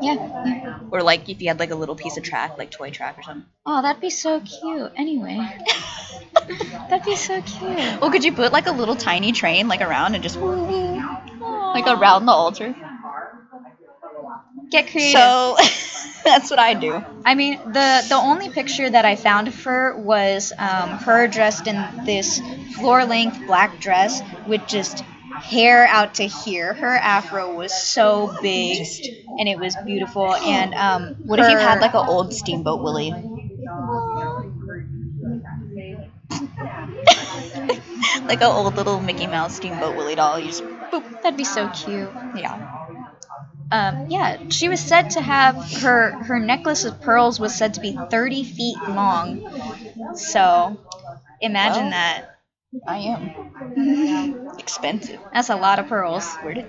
Yeah. 0.00 0.14
yeah. 0.44 0.78
Or 0.90 1.02
like 1.02 1.28
if 1.28 1.40
you 1.42 1.48
had 1.48 1.58
like 1.58 1.70
a 1.70 1.74
little 1.74 1.94
piece 1.96 2.16
of 2.16 2.22
track, 2.22 2.56
like 2.58 2.70
toy 2.70 2.90
track 2.90 3.18
or 3.18 3.22
something. 3.22 3.46
Oh, 3.66 3.82
that'd 3.82 4.00
be 4.00 4.10
so 4.10 4.40
cute. 4.40 4.92
Anyway, 4.96 5.36
that'd 6.90 7.04
be 7.04 7.16
so 7.16 7.40
cute. 7.42 8.00
Well, 8.00 8.10
could 8.10 8.24
you 8.24 8.32
put 8.32 8.52
like 8.52 8.66
a 8.66 8.72
little 8.72 8.96
tiny 8.96 9.32
train 9.32 9.68
like 9.68 9.80
around 9.80 10.14
and 10.14 10.22
just 10.22 10.36
like 10.38 11.86
around 11.86 12.26
the 12.26 12.32
altar? 12.32 12.74
Get 14.70 14.88
creative. 14.90 15.12
So 15.20 15.56
that's 16.24 16.50
what 16.50 16.58
I 16.58 16.74
do. 16.74 17.02
I 17.24 17.34
mean, 17.34 17.58
the 17.72 18.04
the 18.08 18.16
only 18.16 18.50
picture 18.50 18.88
that 18.88 19.04
I 19.04 19.16
found 19.16 19.48
of 19.48 19.62
her 19.64 19.96
was 19.96 20.52
um, 20.58 20.90
her 20.98 21.26
dressed 21.28 21.66
in 21.66 21.76
this 22.04 22.40
floor 22.76 23.04
length 23.04 23.38
black 23.46 23.80
dress 23.80 24.20
with 24.46 24.66
just 24.66 25.02
hair 25.42 25.86
out 25.86 26.14
to 26.14 26.24
here. 26.24 26.72
Her 26.74 26.94
afro 26.96 27.54
was 27.54 27.72
so 27.72 28.34
big, 28.42 28.86
and 29.38 29.48
it 29.48 29.58
was 29.58 29.76
beautiful. 29.84 30.34
And 30.34 30.74
um, 30.74 31.16
What 31.26 31.40
if 31.40 31.50
you 31.50 31.58
had 31.58 31.80
like 31.80 31.94
an 31.94 32.06
old 32.06 32.32
Steamboat 32.34 32.82
Willie? 32.82 33.12
like 38.26 38.40
an 38.40 38.44
old 38.44 38.76
little 38.76 39.00
Mickey 39.00 39.26
Mouse 39.26 39.56
Steamboat 39.56 39.96
Willie 39.96 40.14
doll. 40.14 40.38
You 40.38 40.46
just 40.46 40.62
boop. 40.64 41.22
That'd 41.22 41.36
be 41.36 41.44
so 41.44 41.68
cute. 41.68 42.10
Yeah. 42.36 42.74
Um, 43.70 44.06
yeah, 44.08 44.48
she 44.48 44.68
was 44.68 44.80
said 44.80 45.10
to 45.10 45.20
have 45.20 45.72
her 45.82 46.12
her 46.24 46.38
necklace 46.38 46.84
of 46.84 47.00
pearls 47.02 47.38
was 47.38 47.54
said 47.54 47.74
to 47.74 47.80
be 47.80 47.98
30 48.10 48.44
feet 48.44 48.78
long. 48.88 50.14
So, 50.14 50.78
imagine 51.40 51.84
Well. 51.84 51.90
that. 51.90 52.37
I 52.86 52.98
am. 52.98 54.56
Expensive. 54.58 55.20
That's 55.32 55.48
a 55.50 55.56
lot 55.56 55.78
of 55.78 55.88
pearls. 55.88 56.26
Where 56.36 56.54
did? 56.54 56.66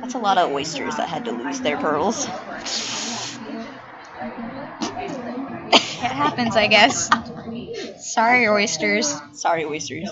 That's 0.00 0.14
a 0.14 0.18
lot 0.18 0.38
of 0.38 0.50
oysters 0.52 0.96
that 0.96 1.08
had 1.08 1.24
to 1.26 1.32
lose 1.32 1.60
their 1.60 1.76
pearls. 1.78 2.26
It 5.72 6.10
happens, 6.10 6.56
I 6.56 6.66
guess. 6.66 7.10
Sorry, 7.98 8.48
oysters. 8.48 9.14
Sorry, 9.32 9.64
oysters. 9.64 10.10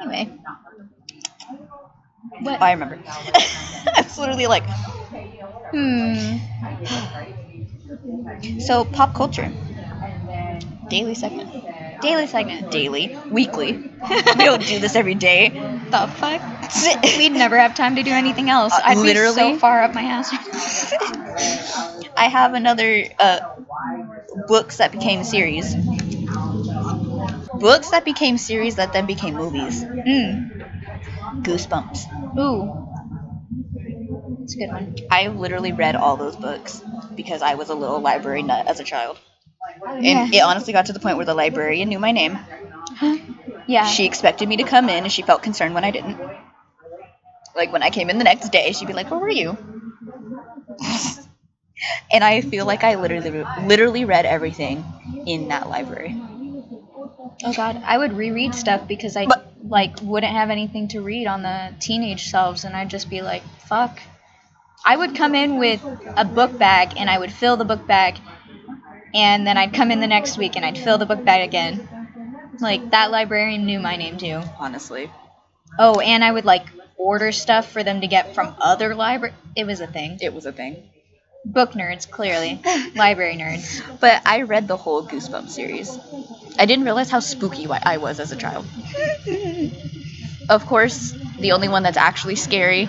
Anyway, 0.00 0.30
What? 2.40 2.60
I 2.62 2.72
remember. 2.72 2.98
it's 3.98 4.18
literally 4.18 4.46
like 4.46 4.64
hmm. 5.72 6.36
so 8.60 8.84
pop 8.84 9.14
culture. 9.14 9.50
Daily 10.88 11.14
segment. 11.14 11.50
Daily 12.00 12.26
segment. 12.26 12.70
Daily, 12.70 13.16
weekly. 13.30 13.72
we 14.10 14.44
don't 14.44 14.64
do 14.64 14.78
this 14.78 14.94
every 14.94 15.14
day. 15.14 15.48
The 15.90 16.06
fuck? 16.06 16.42
We'd 17.18 17.32
never 17.32 17.58
have 17.58 17.74
time 17.74 17.96
to 17.96 18.02
do 18.02 18.10
anything 18.10 18.50
else. 18.50 18.72
Uh, 18.72 18.80
I'd 18.84 18.94
be 18.94 19.02
literally? 19.02 19.34
so 19.34 19.58
far 19.58 19.82
up 19.82 19.94
my 19.94 20.02
ass. 20.02 20.30
I 22.16 22.28
have 22.28 22.54
another 22.54 23.04
uh, 23.18 23.40
books 24.46 24.78
that 24.78 24.92
became 24.92 25.24
series. 25.24 25.74
Books 27.54 27.90
that 27.90 28.04
became 28.04 28.38
series 28.38 28.76
that 28.76 28.92
then 28.92 29.06
became 29.06 29.34
movies. 29.34 29.82
Mm. 29.82 31.42
Goosebumps. 31.42 32.38
Ooh. 32.38 32.82
It's 34.42 34.54
a 34.54 34.58
good 34.58 34.68
one. 34.68 34.96
I 35.10 35.28
literally 35.28 35.72
read 35.72 35.96
all 35.96 36.16
those 36.16 36.36
books 36.36 36.80
because 37.14 37.42
I 37.42 37.54
was 37.54 37.70
a 37.70 37.74
little 37.74 38.00
library 38.00 38.42
nut 38.42 38.66
as 38.68 38.78
a 38.80 38.84
child. 38.84 39.18
And 39.86 40.34
it 40.34 40.40
honestly 40.40 40.72
got 40.72 40.86
to 40.86 40.92
the 40.92 41.00
point 41.00 41.16
where 41.16 41.26
the 41.26 41.34
librarian 41.34 41.88
knew 41.88 41.98
my 41.98 42.12
name. 42.12 42.38
Yeah. 43.66 43.86
She 43.86 44.04
expected 44.06 44.48
me 44.48 44.58
to 44.58 44.64
come 44.64 44.88
in 44.88 45.04
and 45.04 45.12
she 45.12 45.22
felt 45.22 45.42
concerned 45.42 45.74
when 45.74 45.84
I 45.84 45.90
didn't. 45.90 46.18
Like 47.54 47.72
when 47.72 47.82
I 47.82 47.90
came 47.90 48.10
in 48.10 48.18
the 48.18 48.24
next 48.24 48.50
day, 48.50 48.72
she'd 48.72 48.86
be 48.86 48.92
like, 48.92 49.10
"Where 49.10 49.18
were 49.20 49.30
you?" 49.30 49.56
and 52.12 52.22
I 52.22 52.40
feel 52.42 52.66
like 52.66 52.84
I 52.84 52.94
literally 52.96 53.44
literally 53.64 54.04
read 54.04 54.26
everything 54.26 54.84
in 55.26 55.48
that 55.48 55.68
library. 55.68 56.14
Oh 57.44 57.52
god, 57.54 57.82
I 57.84 57.98
would 57.98 58.12
reread 58.12 58.54
stuff 58.54 58.86
because 58.86 59.16
I 59.16 59.26
But- 59.26 59.52
like 59.68 59.96
wouldn't 60.00 60.32
have 60.32 60.50
anything 60.50 60.88
to 60.88 61.00
read 61.00 61.26
on 61.26 61.42
the 61.42 61.74
teenage 61.80 62.30
selves, 62.30 62.64
and 62.64 62.76
I'd 62.76 62.88
just 62.90 63.10
be 63.10 63.20
like, 63.22 63.42
"Fuck." 63.66 63.98
I 64.84 64.96
would 64.96 65.16
come 65.16 65.34
in 65.34 65.58
with 65.58 65.80
a 66.16 66.24
book 66.24 66.56
bag, 66.56 66.92
and 66.96 67.10
I 67.10 67.18
would 67.18 67.32
fill 67.32 67.56
the 67.56 67.64
book 67.64 67.86
bag, 67.86 68.16
and 69.16 69.46
then 69.46 69.56
I'd 69.56 69.72
come 69.72 69.90
in 69.90 70.00
the 70.00 70.06
next 70.06 70.36
week, 70.36 70.56
and 70.56 70.64
I'd 70.64 70.78
fill 70.78 70.98
the 70.98 71.06
book 71.06 71.24
bag 71.24 71.48
again. 71.48 71.88
Like 72.60 72.90
that 72.90 73.10
librarian 73.10 73.64
knew 73.64 73.80
my 73.80 73.96
name 73.96 74.18
too. 74.18 74.42
Honestly, 74.58 75.10
Oh, 75.78 76.00
and 76.00 76.22
I 76.22 76.30
would 76.30 76.44
like 76.44 76.66
order 76.96 77.32
stuff 77.32 77.70
for 77.72 77.82
them 77.82 78.00
to 78.02 78.06
get 78.06 78.34
from 78.34 78.54
other 78.60 78.94
library. 78.94 79.34
It 79.56 79.64
was 79.64 79.80
a 79.80 79.86
thing. 79.86 80.18
it 80.20 80.32
was 80.32 80.46
a 80.46 80.52
thing. 80.52 80.82
Book 81.44 81.72
nerds, 81.72 82.10
clearly. 82.10 82.60
library 82.94 83.36
nerds. 83.36 83.82
But 84.00 84.22
I 84.26 84.42
read 84.42 84.68
the 84.68 84.76
whole 84.76 85.06
Goosebumps 85.06 85.50
series. 85.50 85.98
I 86.58 86.66
didn't 86.66 86.84
realize 86.84 87.10
how 87.10 87.20
spooky 87.20 87.66
I 87.68 87.98
was 87.98 88.20
as 88.20 88.32
a 88.32 88.36
child. 88.36 88.66
of 90.48 90.66
course, 90.66 91.14
the 91.38 91.52
only 91.52 91.68
one 91.68 91.82
that's 91.82 91.96
actually 91.96 92.36
scary 92.36 92.88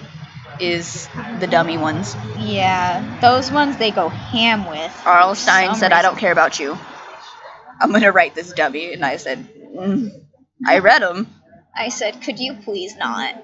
is 0.59 1.07
the 1.39 1.47
dummy 1.47 1.77
ones. 1.77 2.15
Yeah, 2.37 3.19
those 3.21 3.51
ones 3.51 3.77
they 3.77 3.91
go 3.91 4.09
ham 4.09 4.67
with. 4.67 4.91
R.L. 5.05 5.35
Stine 5.35 5.75
said, 5.75 5.91
"I 5.93 6.01
don't 6.01 6.17
care 6.17 6.31
about 6.31 6.59
you. 6.59 6.77
I'm 7.79 7.91
gonna 7.91 8.11
write 8.11 8.35
this 8.35 8.53
dummy," 8.53 8.93
and 8.93 9.05
I 9.05 9.17
said, 9.17 9.47
mm. 9.75 10.09
"I 10.65 10.79
read 10.79 11.01
them." 11.01 11.27
I 11.77 11.89
said, 11.89 12.21
could 12.23 12.39
you 12.39 12.55
please 12.55 12.95
not? 12.95 13.35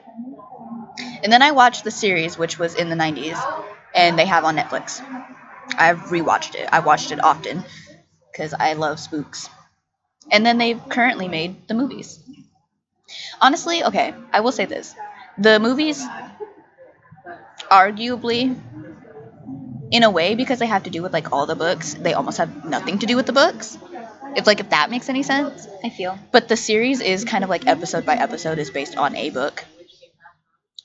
And 1.21 1.31
then 1.31 1.43
I 1.43 1.51
watched 1.51 1.83
the 1.83 1.91
series, 1.91 2.37
which 2.37 2.57
was 2.57 2.73
in 2.73 2.89
the 2.89 2.95
90s, 2.95 3.37
and 3.93 4.17
they 4.17 4.25
have 4.25 4.43
on 4.43 4.57
Netflix. 4.57 5.01
I've 5.77 5.99
rewatched 6.09 6.55
it. 6.55 6.67
I 6.71 6.79
watched 6.79 7.11
it 7.11 7.23
often 7.23 7.63
because 8.31 8.53
I 8.53 8.73
love 8.73 8.99
spooks. 8.99 9.49
And 10.31 10.45
then 10.45 10.57
they've 10.57 10.81
currently 10.89 11.27
made 11.27 11.67
the 11.67 11.75
movies. 11.75 12.19
Honestly, 13.39 13.83
okay, 13.83 14.15
I 14.31 14.39
will 14.39 14.51
say 14.51 14.65
this. 14.65 14.95
The 15.37 15.59
movies, 15.59 16.03
arguably, 17.73 18.55
in 19.91 20.03
a 20.03 20.09
way, 20.09 20.35
because 20.35 20.59
they 20.59 20.65
have 20.67 20.83
to 20.83 20.89
do 20.89 21.01
with 21.01 21.13
like 21.13 21.31
all 21.31 21.45
the 21.45 21.55
books, 21.55 21.93
they 21.95 22.13
almost 22.13 22.37
have 22.37 22.65
nothing 22.65 22.99
to 22.99 23.05
do 23.05 23.15
with 23.15 23.25
the 23.25 23.33
books. 23.33 23.77
If 24.35 24.47
like 24.47 24.59
if 24.59 24.69
that 24.69 24.89
makes 24.89 25.09
any 25.09 25.23
sense. 25.23 25.67
I 25.83 25.89
feel. 25.89 26.17
But 26.31 26.47
the 26.47 26.57
series 26.57 27.01
is 27.01 27.25
kind 27.25 27.43
of 27.43 27.49
like 27.49 27.67
episode 27.67 28.05
by 28.05 28.15
episode 28.15 28.59
is 28.59 28.69
based 28.71 28.97
on 28.97 29.15
a 29.15 29.29
book. 29.29 29.63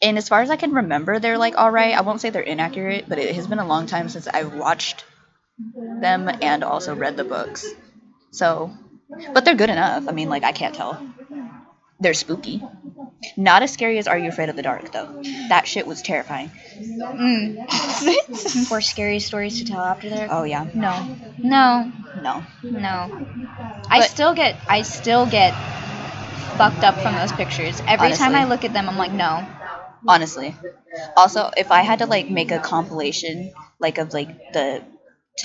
And 0.00 0.16
as 0.18 0.28
far 0.28 0.42
as 0.42 0.50
I 0.50 0.56
can 0.56 0.72
remember, 0.72 1.18
they're 1.18 1.38
like 1.38 1.56
all 1.56 1.70
right. 1.70 1.96
I 1.96 2.02
won't 2.02 2.20
say 2.20 2.30
they're 2.30 2.42
inaccurate, 2.42 3.08
but 3.08 3.18
it 3.18 3.34
has 3.34 3.46
been 3.46 3.58
a 3.58 3.66
long 3.66 3.86
time 3.86 4.08
since 4.08 4.28
I've 4.28 4.54
watched 4.54 5.04
them 5.74 6.30
and 6.42 6.62
also 6.62 6.94
read 6.94 7.16
the 7.16 7.24
books. 7.24 7.66
So, 8.30 8.70
but 9.32 9.44
they're 9.44 9.56
good 9.56 9.70
enough. 9.70 10.06
I 10.08 10.12
mean, 10.12 10.28
like 10.28 10.44
I 10.44 10.52
can't 10.52 10.74
tell. 10.74 11.00
They're 12.00 12.14
spooky. 12.14 12.62
Not 13.36 13.62
as 13.62 13.72
scary 13.72 13.98
as 13.98 14.06
Are 14.06 14.18
You 14.18 14.28
Afraid 14.28 14.48
of 14.48 14.56
the 14.56 14.62
Dark 14.62 14.92
though. 14.92 15.22
That 15.48 15.66
shit 15.66 15.86
was 15.86 16.02
terrifying. 16.02 16.50
Mm. 16.78 18.66
For 18.68 18.80
scary 18.80 19.18
stories 19.18 19.58
to 19.58 19.64
tell 19.64 19.80
after 19.80 20.08
that? 20.10 20.28
Oh 20.30 20.44
yeah. 20.44 20.66
No. 20.74 21.16
No. 21.38 21.92
No. 22.22 22.44
No. 22.62 23.26
I 23.90 23.98
But- 24.00 24.10
still 24.10 24.34
get 24.34 24.56
I 24.68 24.82
still 24.82 25.26
get 25.26 25.52
fucked 26.56 26.84
up 26.84 26.96
from 27.00 27.14
those 27.14 27.32
pictures. 27.32 27.80
Every 27.86 28.12
time 28.12 28.34
Honestly. 28.34 28.34
I 28.36 28.44
look 28.44 28.64
at 28.64 28.72
them 28.72 28.88
I'm 28.88 28.96
like, 28.96 29.12
no. 29.12 29.46
honestly 30.06 30.54
also 31.16 31.50
if 31.56 31.72
i 31.72 31.82
had 31.82 31.98
to 31.98 32.06
like 32.06 32.30
make 32.30 32.52
a 32.52 32.58
compilation 32.60 33.52
like 33.80 33.98
of 33.98 34.12
like 34.14 34.28
the 34.52 34.82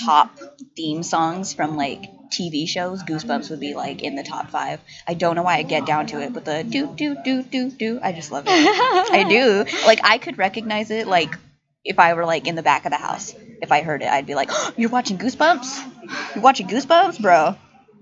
top 0.04 0.38
theme 0.76 1.02
songs 1.02 1.52
from 1.52 1.76
like 1.76 2.04
tv 2.30 2.68
shows 2.68 3.02
goosebumps 3.02 3.50
would 3.50 3.60
be 3.60 3.74
like 3.74 4.02
in 4.02 4.14
the 4.14 4.22
top 4.22 4.50
five. 4.50 4.80
I 5.06 5.14
don't 5.14 5.36
know 5.36 5.42
why 5.42 5.56
i 5.56 5.62
get 5.62 5.86
down 5.86 6.06
to 6.08 6.20
it 6.20 6.32
but 6.32 6.44
the 6.44 6.64
do 6.64 6.86
do 6.94 7.16
do 7.24 7.42
do 7.42 7.70
do 7.70 8.00
i 8.02 8.12
just 8.12 8.32
love 8.32 8.44
it. 8.46 8.50
I 8.50 9.24
do. 9.28 9.64
Like 9.86 10.00
i 10.04 10.18
could 10.18 10.38
recognize 10.38 10.90
it 10.90 11.06
like 11.06 11.36
if 11.84 11.98
i 11.98 12.14
were 12.14 12.24
like 12.24 12.46
in 12.46 12.54
the 12.54 12.62
back 12.62 12.84
of 12.86 12.90
the 12.90 12.98
house. 12.98 13.34
If 13.62 13.72
i 13.72 13.82
heard 13.82 14.02
it 14.02 14.08
i'd 14.08 14.26
be 14.26 14.34
like 14.34 14.48
oh, 14.52 14.72
you're 14.76 14.90
watching 14.90 15.18
goosebumps? 15.18 16.34
You're 16.34 16.44
watching 16.44 16.66
goosebumps 16.68 17.20
bro? 17.20 17.56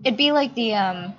It'd 0.04 0.16
be 0.16 0.32
like 0.32 0.54
the 0.54 0.74
um 0.74 1.14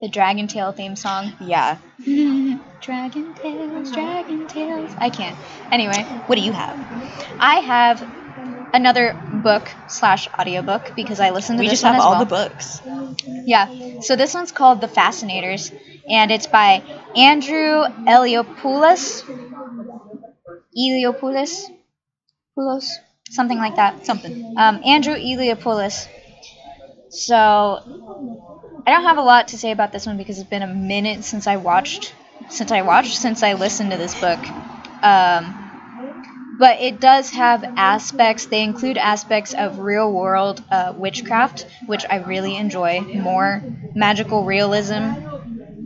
the 0.00 0.08
Dragon 0.08 0.46
Tales 0.48 0.76
theme 0.76 0.96
song. 0.96 1.32
yeah. 1.40 1.76
Dragon 2.80 3.34
tails, 3.34 3.92
Dragon 3.92 4.46
Tales. 4.48 4.90
I 4.96 5.10
can't. 5.10 5.36
Anyway, 5.70 6.02
what 6.26 6.36
do 6.36 6.40
you 6.40 6.52
have? 6.52 6.78
I 7.38 7.56
have 7.56 8.02
another 8.72 9.12
book 9.42 9.68
slash 9.88 10.28
audiobook 10.38 10.92
because 10.96 11.20
I 11.20 11.30
listen 11.30 11.56
to 11.56 11.60
we 11.60 11.66
this 11.66 11.80
just 11.80 11.84
have 11.84 12.00
all 12.00 12.18
the 12.18 12.26
books 12.26 12.80
Yeah. 13.44 14.00
So 14.00 14.16
this 14.16 14.34
one's 14.34 14.52
called 14.52 14.80
The 14.80 14.88
Fascinators, 14.88 15.72
and 16.08 16.30
it's 16.30 16.46
by 16.46 16.82
Andrew 17.16 17.84
Eliopulos. 18.06 19.24
Eliopulos? 20.76 21.64
Poulos? 22.56 22.88
Something 23.28 23.58
like 23.58 23.76
that. 23.76 24.06
something 24.06 24.54
Um, 24.56 24.80
Andrew 24.84 25.14
Eliopulos. 25.14 26.08
So 27.10 27.36
I 28.86 28.90
don't 28.90 29.04
have 29.04 29.18
a 29.18 29.22
lot 29.22 29.48
to 29.48 29.58
say 29.58 29.72
about 29.72 29.92
this 29.92 30.06
one 30.06 30.16
because 30.16 30.38
it's 30.38 30.48
been 30.48 30.62
a 30.62 30.74
minute 30.74 31.24
since 31.24 31.46
I 31.46 31.56
watched, 31.56 32.14
since 32.48 32.70
I 32.70 32.82
watched, 32.82 33.16
since 33.16 33.42
I 33.42 33.54
listened 33.54 33.90
to 33.90 33.96
this 33.96 34.18
book. 34.18 34.38
Um, 35.02 35.59
but 36.60 36.78
it 36.80 37.00
does 37.00 37.30
have 37.30 37.64
aspects. 37.76 38.44
They 38.46 38.62
include 38.62 38.98
aspects 38.98 39.54
of 39.54 39.78
real 39.78 40.12
world 40.12 40.62
uh, 40.70 40.92
witchcraft, 40.94 41.66
which 41.86 42.04
I 42.08 42.16
really 42.16 42.54
enjoy. 42.54 43.00
More 43.00 43.64
magical 43.94 44.44
realism. 44.44 45.12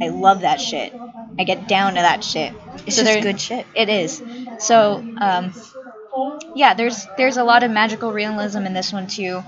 I 0.02 0.08
love 0.08 0.40
that 0.40 0.60
shit. 0.60 0.92
I 1.38 1.44
get 1.44 1.68
down 1.68 1.94
to 1.94 2.00
that 2.00 2.24
shit. 2.24 2.52
It's 2.86 2.96
So 2.96 3.04
just 3.04 3.22
good 3.22 3.40
shit. 3.40 3.66
It 3.76 3.88
is. 3.88 4.20
So, 4.58 5.04
um, 5.18 5.52
yeah, 6.56 6.74
there's 6.74 7.06
there's 7.16 7.36
a 7.36 7.44
lot 7.44 7.62
of 7.62 7.70
magical 7.70 8.12
realism 8.12 8.66
in 8.66 8.74
this 8.74 8.92
one 8.92 9.06
too, 9.06 9.44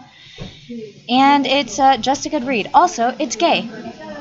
and 1.08 1.46
it's 1.46 1.78
uh, 1.78 1.96
just 1.96 2.26
a 2.26 2.28
good 2.28 2.44
read. 2.44 2.70
Also, 2.74 3.14
it's 3.18 3.36
gay, 3.36 3.68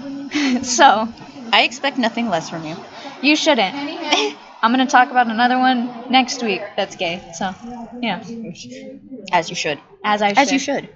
so 0.63 1.07
I 1.53 1.63
expect 1.63 1.97
nothing 1.97 2.29
less 2.29 2.49
from 2.49 2.65
you. 2.65 2.75
you 3.21 3.35
shouldn't. 3.35 4.35
I'm 4.65 4.71
gonna 4.71 4.87
talk 4.87 5.11
about 5.11 5.27
another 5.27 5.59
one 5.59 6.09
next 6.09 6.41
week 6.41 6.61
that's 6.75 6.95
gay. 6.95 7.21
So, 7.35 7.53
yeah, 8.01 8.23
As 9.31 9.47
you 9.51 9.55
should. 9.55 9.79
as 10.03 10.23
I 10.23 10.29
As 10.31 10.51
you 10.51 10.57
should. 10.57 10.89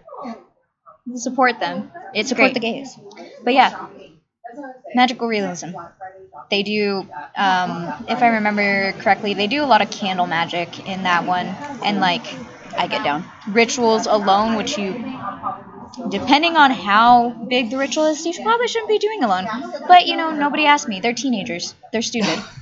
support 1.13 1.59
them. 1.59 1.91
It's 2.15 2.29
Support 2.29 2.45
great. 2.45 2.53
the 2.55 2.59
gays. 2.61 2.97
But 3.43 3.53
yeah, 3.53 3.87
magical 4.95 5.27
realism. 5.27 5.69
They 6.49 6.63
do, 6.63 7.05
um, 7.37 7.93
if 8.07 8.23
I 8.23 8.29
remember 8.39 8.91
correctly, 8.93 9.35
they 9.35 9.45
do 9.45 9.63
a 9.63 9.67
lot 9.67 9.81
of 9.83 9.91
candle 9.91 10.25
magic 10.25 10.87
in 10.87 11.03
that 11.03 11.25
one, 11.27 11.45
and 11.83 11.99
like 11.99 12.25
I 12.75 12.87
get 12.87 13.03
down. 13.03 13.23
rituals 13.49 14.07
alone, 14.07 14.55
which 14.55 14.79
you, 14.79 14.93
depending 16.09 16.57
on 16.57 16.71
how 16.71 17.29
big 17.29 17.69
the 17.69 17.77
ritual 17.77 18.05
is, 18.07 18.25
you 18.25 18.33
probably 18.41 18.67
shouldn't 18.67 18.89
be 18.89 18.97
doing 18.97 19.23
alone. 19.23 19.45
But 19.87 20.07
you 20.07 20.17
know, 20.17 20.31
nobody 20.31 20.65
asked 20.65 20.87
me. 20.87 21.01
They're 21.01 21.13
teenagers. 21.13 21.75
They're 21.91 22.01
stupid. 22.01 22.39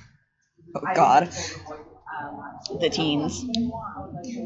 Oh 0.75 0.81
God. 0.95 1.29
Uh, 1.29 2.79
the 2.79 2.89
teens. 2.89 3.45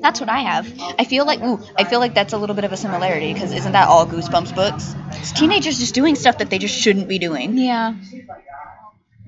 That's 0.01 0.19
what 0.19 0.29
I 0.29 0.39
have. 0.39 0.67
I 0.99 1.05
feel 1.05 1.25
like 1.25 1.41
ooh, 1.41 1.60
I 1.77 1.86
feel 1.86 1.99
like 1.99 2.13
that's 2.13 2.34
a 2.34 2.38
little 2.38 2.55
bit 2.55 2.65
of 2.65 2.73
a 2.73 2.77
similarity 2.77 3.34
because 3.34 3.53
isn't 3.53 3.71
that 3.71 3.88
all 3.88 4.05
Goosebumps 4.05 4.53
books? 4.53 4.93
It's 5.19 5.31
teenagers 5.31 5.79
just 5.79 5.95
doing 5.95 6.15
stuff 6.15 6.39
that 6.39 6.49
they 6.49 6.57
just 6.60 6.75
shouldn't 6.75 7.07
be 7.07 7.17
doing. 7.19 7.57
Yeah. 7.57 7.93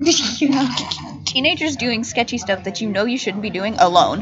Teenagers 1.24 1.76
doing 1.76 2.04
sketchy 2.04 2.38
stuff 2.38 2.64
that 2.64 2.80
you 2.80 2.88
know 2.90 3.04
you 3.06 3.18
shouldn't 3.18 3.42
be 3.42 3.50
doing 3.50 3.74
alone, 3.78 4.20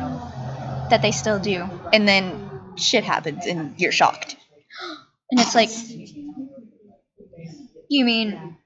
That 0.91 1.01
they 1.03 1.11
still 1.11 1.39
do. 1.39 1.65
and 1.93 2.07
then 2.07 2.51
shit 2.77 3.05
happens 3.05 3.47
and 3.47 3.75
you're 3.79 3.93
shocked. 3.93 4.37
And 5.31 5.41
it's 5.41 5.55
like, 5.55 5.71
you 7.89 8.05
mean 8.05 8.57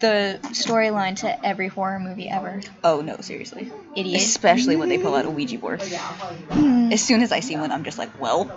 the 0.00 0.38
storyline 0.42 1.16
to 1.16 1.46
every 1.46 1.68
horror 1.68 1.98
movie 1.98 2.28
ever? 2.28 2.60
Oh 2.84 3.00
no, 3.00 3.16
seriously. 3.20 3.70
Idiot. 3.96 4.20
Especially 4.20 4.76
when 4.76 4.88
they 4.88 4.98
pull 4.98 5.14
out 5.14 5.24
a 5.24 5.30
Ouija 5.30 5.58
board. 5.58 5.82
As 5.82 7.02
soon 7.02 7.22
as 7.22 7.32
I 7.32 7.40
see 7.40 7.56
one, 7.56 7.72
I'm 7.72 7.84
just 7.84 7.98
like, 7.98 8.20
well, 8.20 8.50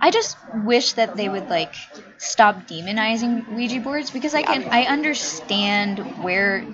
I 0.00 0.10
just 0.10 0.36
wish 0.54 0.92
that 0.94 1.16
they 1.16 1.28
would 1.28 1.48
like 1.48 1.74
stop 2.18 2.66
demonizing 2.68 3.48
Ouija 3.52 3.80
boards 3.80 4.10
because 4.10 4.34
I 4.34 4.42
can 4.42 4.68
I 4.70 4.84
understand 4.84 5.98
where 6.22 6.64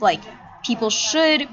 like 0.00 0.20
people 0.62 0.90
should 0.90 1.48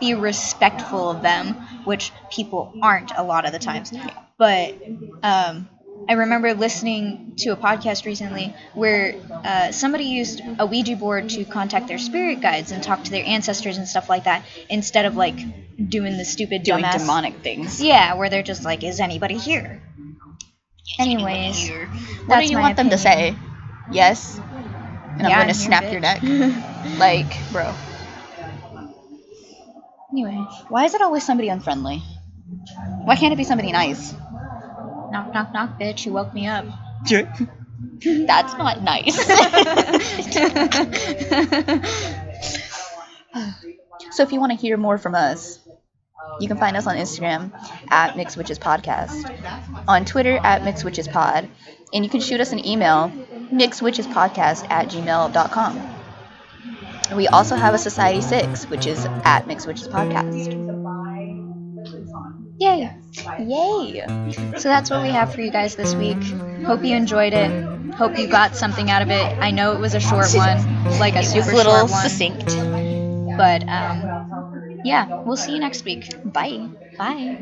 be 0.00 0.14
respectful 0.14 1.10
of 1.10 1.22
them, 1.22 1.54
which 1.84 2.12
people 2.30 2.74
aren't 2.82 3.12
a 3.16 3.22
lot 3.22 3.44
of 3.46 3.52
the 3.52 3.58
times. 3.58 3.92
But 4.38 4.74
um, 5.22 5.68
I 6.08 6.14
remember 6.14 6.54
listening 6.54 7.34
to 7.38 7.50
a 7.50 7.56
podcast 7.56 8.04
recently 8.04 8.54
where 8.74 9.14
uh, 9.44 9.72
somebody 9.72 10.04
used 10.04 10.40
a 10.58 10.66
Ouija 10.66 10.96
board 10.96 11.28
to 11.30 11.44
contact 11.44 11.88
their 11.88 11.98
spirit 11.98 12.40
guides 12.40 12.72
and 12.72 12.82
talk 12.82 13.04
to 13.04 13.10
their 13.10 13.24
ancestors 13.24 13.78
and 13.78 13.86
stuff 13.86 14.08
like 14.08 14.24
that 14.24 14.44
instead 14.68 15.04
of 15.04 15.16
like 15.16 15.36
doing 15.88 16.16
the 16.16 16.24
stupid 16.24 16.64
doing 16.64 16.84
dumbass 16.84 16.98
demonic 16.98 17.34
things. 17.42 17.82
yeah, 17.82 18.14
where 18.14 18.28
they're 18.28 18.42
just 18.42 18.64
like, 18.64 18.82
is 18.82 19.00
anybody 19.00 19.36
here? 19.36 19.82
Anyways, 20.98 21.56
Here. 21.56 21.86
What 22.26 22.40
do 22.40 22.46
you 22.46 22.58
want 22.58 22.76
them 22.76 22.90
to 22.90 22.98
say? 22.98 23.36
Yes. 23.90 24.38
And 24.38 25.20
Yeah, 25.20 25.28
I'm 25.28 25.42
gonna 25.42 25.54
snap 25.54 25.90
your 25.90 26.00
neck. 26.00 26.22
like, 26.98 27.32
bro. 27.52 27.72
anyway, 30.10 30.44
Why 30.68 30.84
is 30.84 30.94
it 30.94 31.00
always 31.00 31.24
somebody 31.24 31.48
unfriendly? 31.48 32.02
Why 33.04 33.16
can't 33.16 33.32
it 33.32 33.36
be 33.36 33.44
somebody 33.44 33.72
nice? 33.72 34.14
Knock, 35.12 35.32
knock, 35.32 35.52
knock, 35.52 35.78
bitch, 35.78 36.06
you 36.06 36.12
woke 36.12 36.34
me 36.34 36.48
up. 36.48 36.64
That's 38.04 38.54
not 38.54 38.82
nice. 38.82 39.16
so 44.10 44.22
if 44.22 44.32
you 44.32 44.40
want 44.40 44.52
to 44.52 44.58
hear 44.58 44.76
more 44.76 44.98
from 44.98 45.14
us, 45.14 45.58
you 46.40 46.48
can 46.48 46.56
find 46.56 46.76
us 46.76 46.86
on 46.86 46.96
Instagram 46.96 47.52
at 47.90 48.16
Mixed 48.16 48.36
Witches 48.36 48.58
Podcast, 48.58 49.84
on 49.86 50.04
Twitter 50.04 50.38
at 50.42 50.64
Mixed 50.64 50.84
Witches 50.84 51.08
Pod, 51.08 51.48
and 51.92 52.04
you 52.04 52.10
can 52.10 52.20
shoot 52.20 52.40
us 52.40 52.52
an 52.52 52.64
email, 52.64 53.12
mixedwitchespodcast 53.52 54.70
at 54.70 54.88
gmail.com. 54.88 55.96
We 57.16 57.28
also 57.28 57.56
have 57.56 57.74
a 57.74 57.78
Society 57.78 58.22
6, 58.22 58.70
which 58.70 58.86
is 58.86 59.04
at 59.24 59.46
Mixed 59.46 59.66
Witches 59.66 59.88
Podcast. 59.88 60.71
Yay! 62.62 62.90
Yay! 63.40 64.04
So 64.56 64.68
that's 64.68 64.88
what 64.88 65.02
we 65.02 65.08
have 65.08 65.34
for 65.34 65.40
you 65.40 65.50
guys 65.50 65.74
this 65.74 65.96
week. 65.96 66.22
Hope 66.64 66.84
you 66.84 66.94
enjoyed 66.94 67.32
it. 67.32 67.50
Hope 67.94 68.16
you 68.16 68.28
got 68.28 68.54
something 68.54 68.88
out 68.88 69.02
of 69.02 69.10
it. 69.10 69.36
I 69.38 69.50
know 69.50 69.72
it 69.72 69.80
was 69.80 69.94
a 69.94 70.00
short 70.00 70.32
one, 70.32 70.58
like 71.00 71.16
a 71.16 71.24
super 71.24 71.38
was 71.38 71.48
a 71.48 71.56
little 71.56 71.88
short 71.88 71.90
one. 71.90 72.08
succinct. 72.08 72.46
But 73.36 73.66
um, 73.66 74.80
yeah, 74.84 75.22
we'll 75.24 75.36
see 75.36 75.54
you 75.54 75.58
next 75.58 75.84
week. 75.84 76.14
Bye. 76.24 76.68
Bye. 76.96 77.34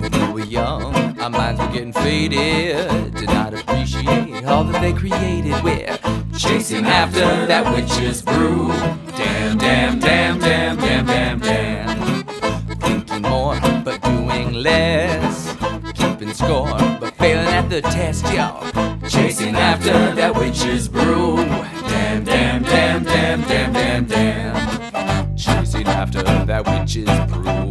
When 0.00 0.10
we 0.10 0.32
were 0.32 0.48
young, 0.48 0.97
our 1.28 1.38
minds 1.38 1.60
were 1.60 1.68
getting 1.68 1.92
faded. 1.92 3.14
Did 3.14 3.28
not 3.28 3.52
appreciate 3.52 4.44
all 4.46 4.64
that 4.64 4.80
they 4.80 4.92
created. 4.92 5.62
We're 5.62 5.98
chasing 6.36 6.86
after 6.86 7.46
that 7.46 7.70
witch's 7.74 8.22
brew. 8.22 8.68
Damn, 9.16 9.58
damn, 9.58 9.98
damn, 9.98 10.38
damn, 10.38 10.76
damn, 10.76 11.06
damn, 11.06 11.38
damn. 11.40 12.24
Thinking 12.78 13.22
more, 13.22 13.58
but 13.84 14.00
doing 14.02 14.54
less. 14.54 15.54
Keeping 15.94 16.32
score, 16.32 16.78
but 17.00 17.14
failing 17.16 17.48
at 17.48 17.68
the 17.68 17.82
test, 17.82 18.24
y'all. 18.32 18.64
Chasing 19.08 19.54
after 19.56 20.14
that 20.14 20.34
witch's 20.34 20.88
brew. 20.88 21.36
Damn, 21.36 22.24
damn, 22.24 22.62
damn, 22.62 23.04
damn, 23.04 23.42
damn, 23.42 23.72
damn, 23.72 24.04
damn. 24.06 25.36
Chasing 25.36 25.86
after 25.88 26.22
that 26.22 26.64
witch's 26.66 27.10
brew. 27.30 27.68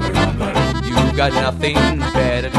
You 0.87 1.17
got 1.17 1.33
nothing 1.33 1.75
better 2.13 2.56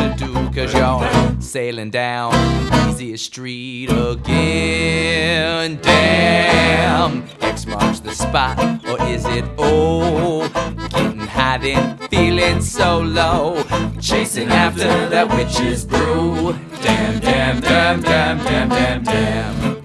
to 0.97 1.05
do 1.05 1.11
cause 1.11 1.33
you're 1.33 1.41
sailing 1.41 1.91
down 1.91 2.69
easiest 3.01 3.27
street 3.27 3.91
again. 3.91 5.79
Damn, 5.83 7.25
X 7.41 7.67
marks 7.67 8.01
the 8.01 8.13
spot, 8.13 8.59
or 8.89 9.01
is 9.07 9.25
it 9.27 9.45
O? 9.57 10.49
Getting 10.89 11.21
high 11.21 11.59
then 11.59 11.97
feeling 12.09 12.61
so 12.61 12.99
low. 13.01 13.63
Chasing 14.01 14.49
after 14.49 15.09
that 15.11 15.29
witch's 15.29 15.85
brew. 15.85 16.57
Damn, 16.83 17.21
damn, 17.21 17.61
damn, 17.61 18.01
damn, 18.01 18.39
damn, 18.39 18.69
damn, 18.69 19.03
damn. 19.05 19.78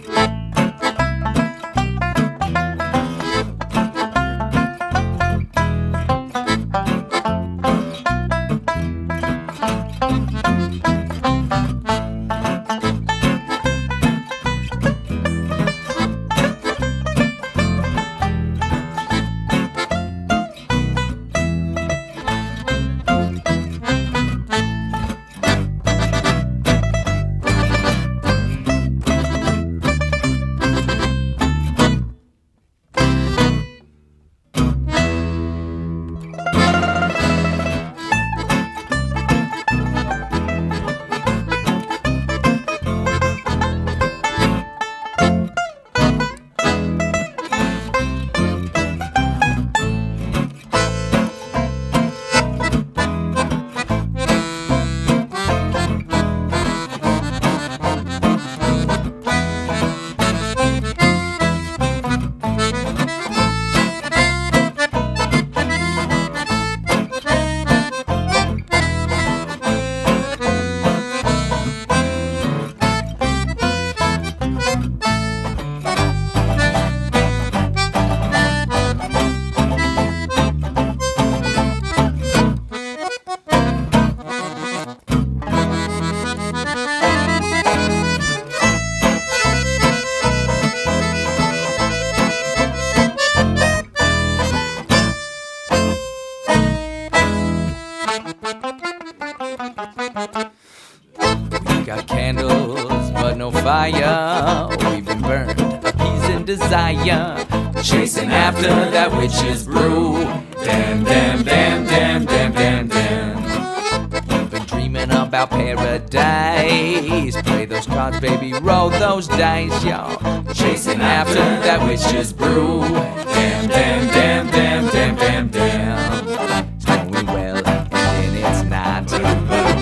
Those 118.99 119.27
dice, 119.27 119.84
y'all. 119.84 120.43
Chasing 120.53 121.01
after 121.01 121.36
that 121.36 121.86
witch's 121.88 122.34
brew. 122.34 122.82
Damn, 122.82 123.67
damn, 123.67 124.08
damn, 124.08 124.47
damn, 124.47 124.88
damn, 124.88 125.15
damn, 125.15 125.47
damn. 125.49 126.27
It's 126.75 126.86
going 126.86 127.25
well, 127.27 127.58
and 127.58 127.91
then 127.91 128.36
it's 128.36 128.63
not. 128.69 129.10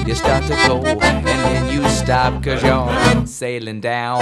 You 0.08 0.16
start 0.16 0.44
to 0.46 0.56
go, 0.68 0.84
and 0.84 1.26
then 1.26 1.74
you 1.74 1.88
stop, 1.90 2.44
cause 2.44 2.64
you're 2.64 3.26
sailing 3.28 3.82
down 3.82 4.22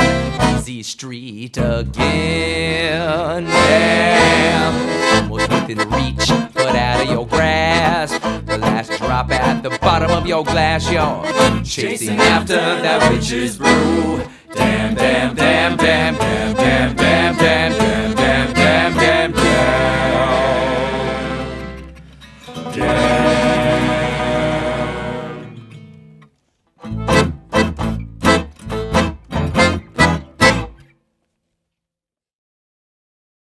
Z 0.62 0.84
Street 0.84 1.58
again. 1.58 3.46
Damn, 3.46 5.24
almost 5.24 5.50
within 5.50 5.80
reach, 5.90 6.30
but 6.54 6.76
out 6.76 7.02
of 7.02 7.10
your 7.10 7.26
grasp 7.28 8.19
up 9.10 9.32
at 9.32 9.64
the 9.64 9.70
bottom 9.82 10.12
of 10.12 10.28
your 10.28 10.44
glass, 10.44 10.90
you're 10.92 11.64
chasing 11.64 12.20
after 12.20 12.56
that 12.56 13.12
witch's 13.12 13.58
brew. 13.58 14.24
Damn, 14.54 14.96
damn, 14.96 15.36
damn, 15.36 15.78
damn, 15.78 16.16
damn, 16.16 16.56
damn, 16.56 16.96
damn, 16.96 17.36
damn, 17.38 17.72
damn, 17.74 18.16
damn, 18.16 18.54
damn, 18.54 18.94
damn, 18.94 19.32
damn. 22.74 23.09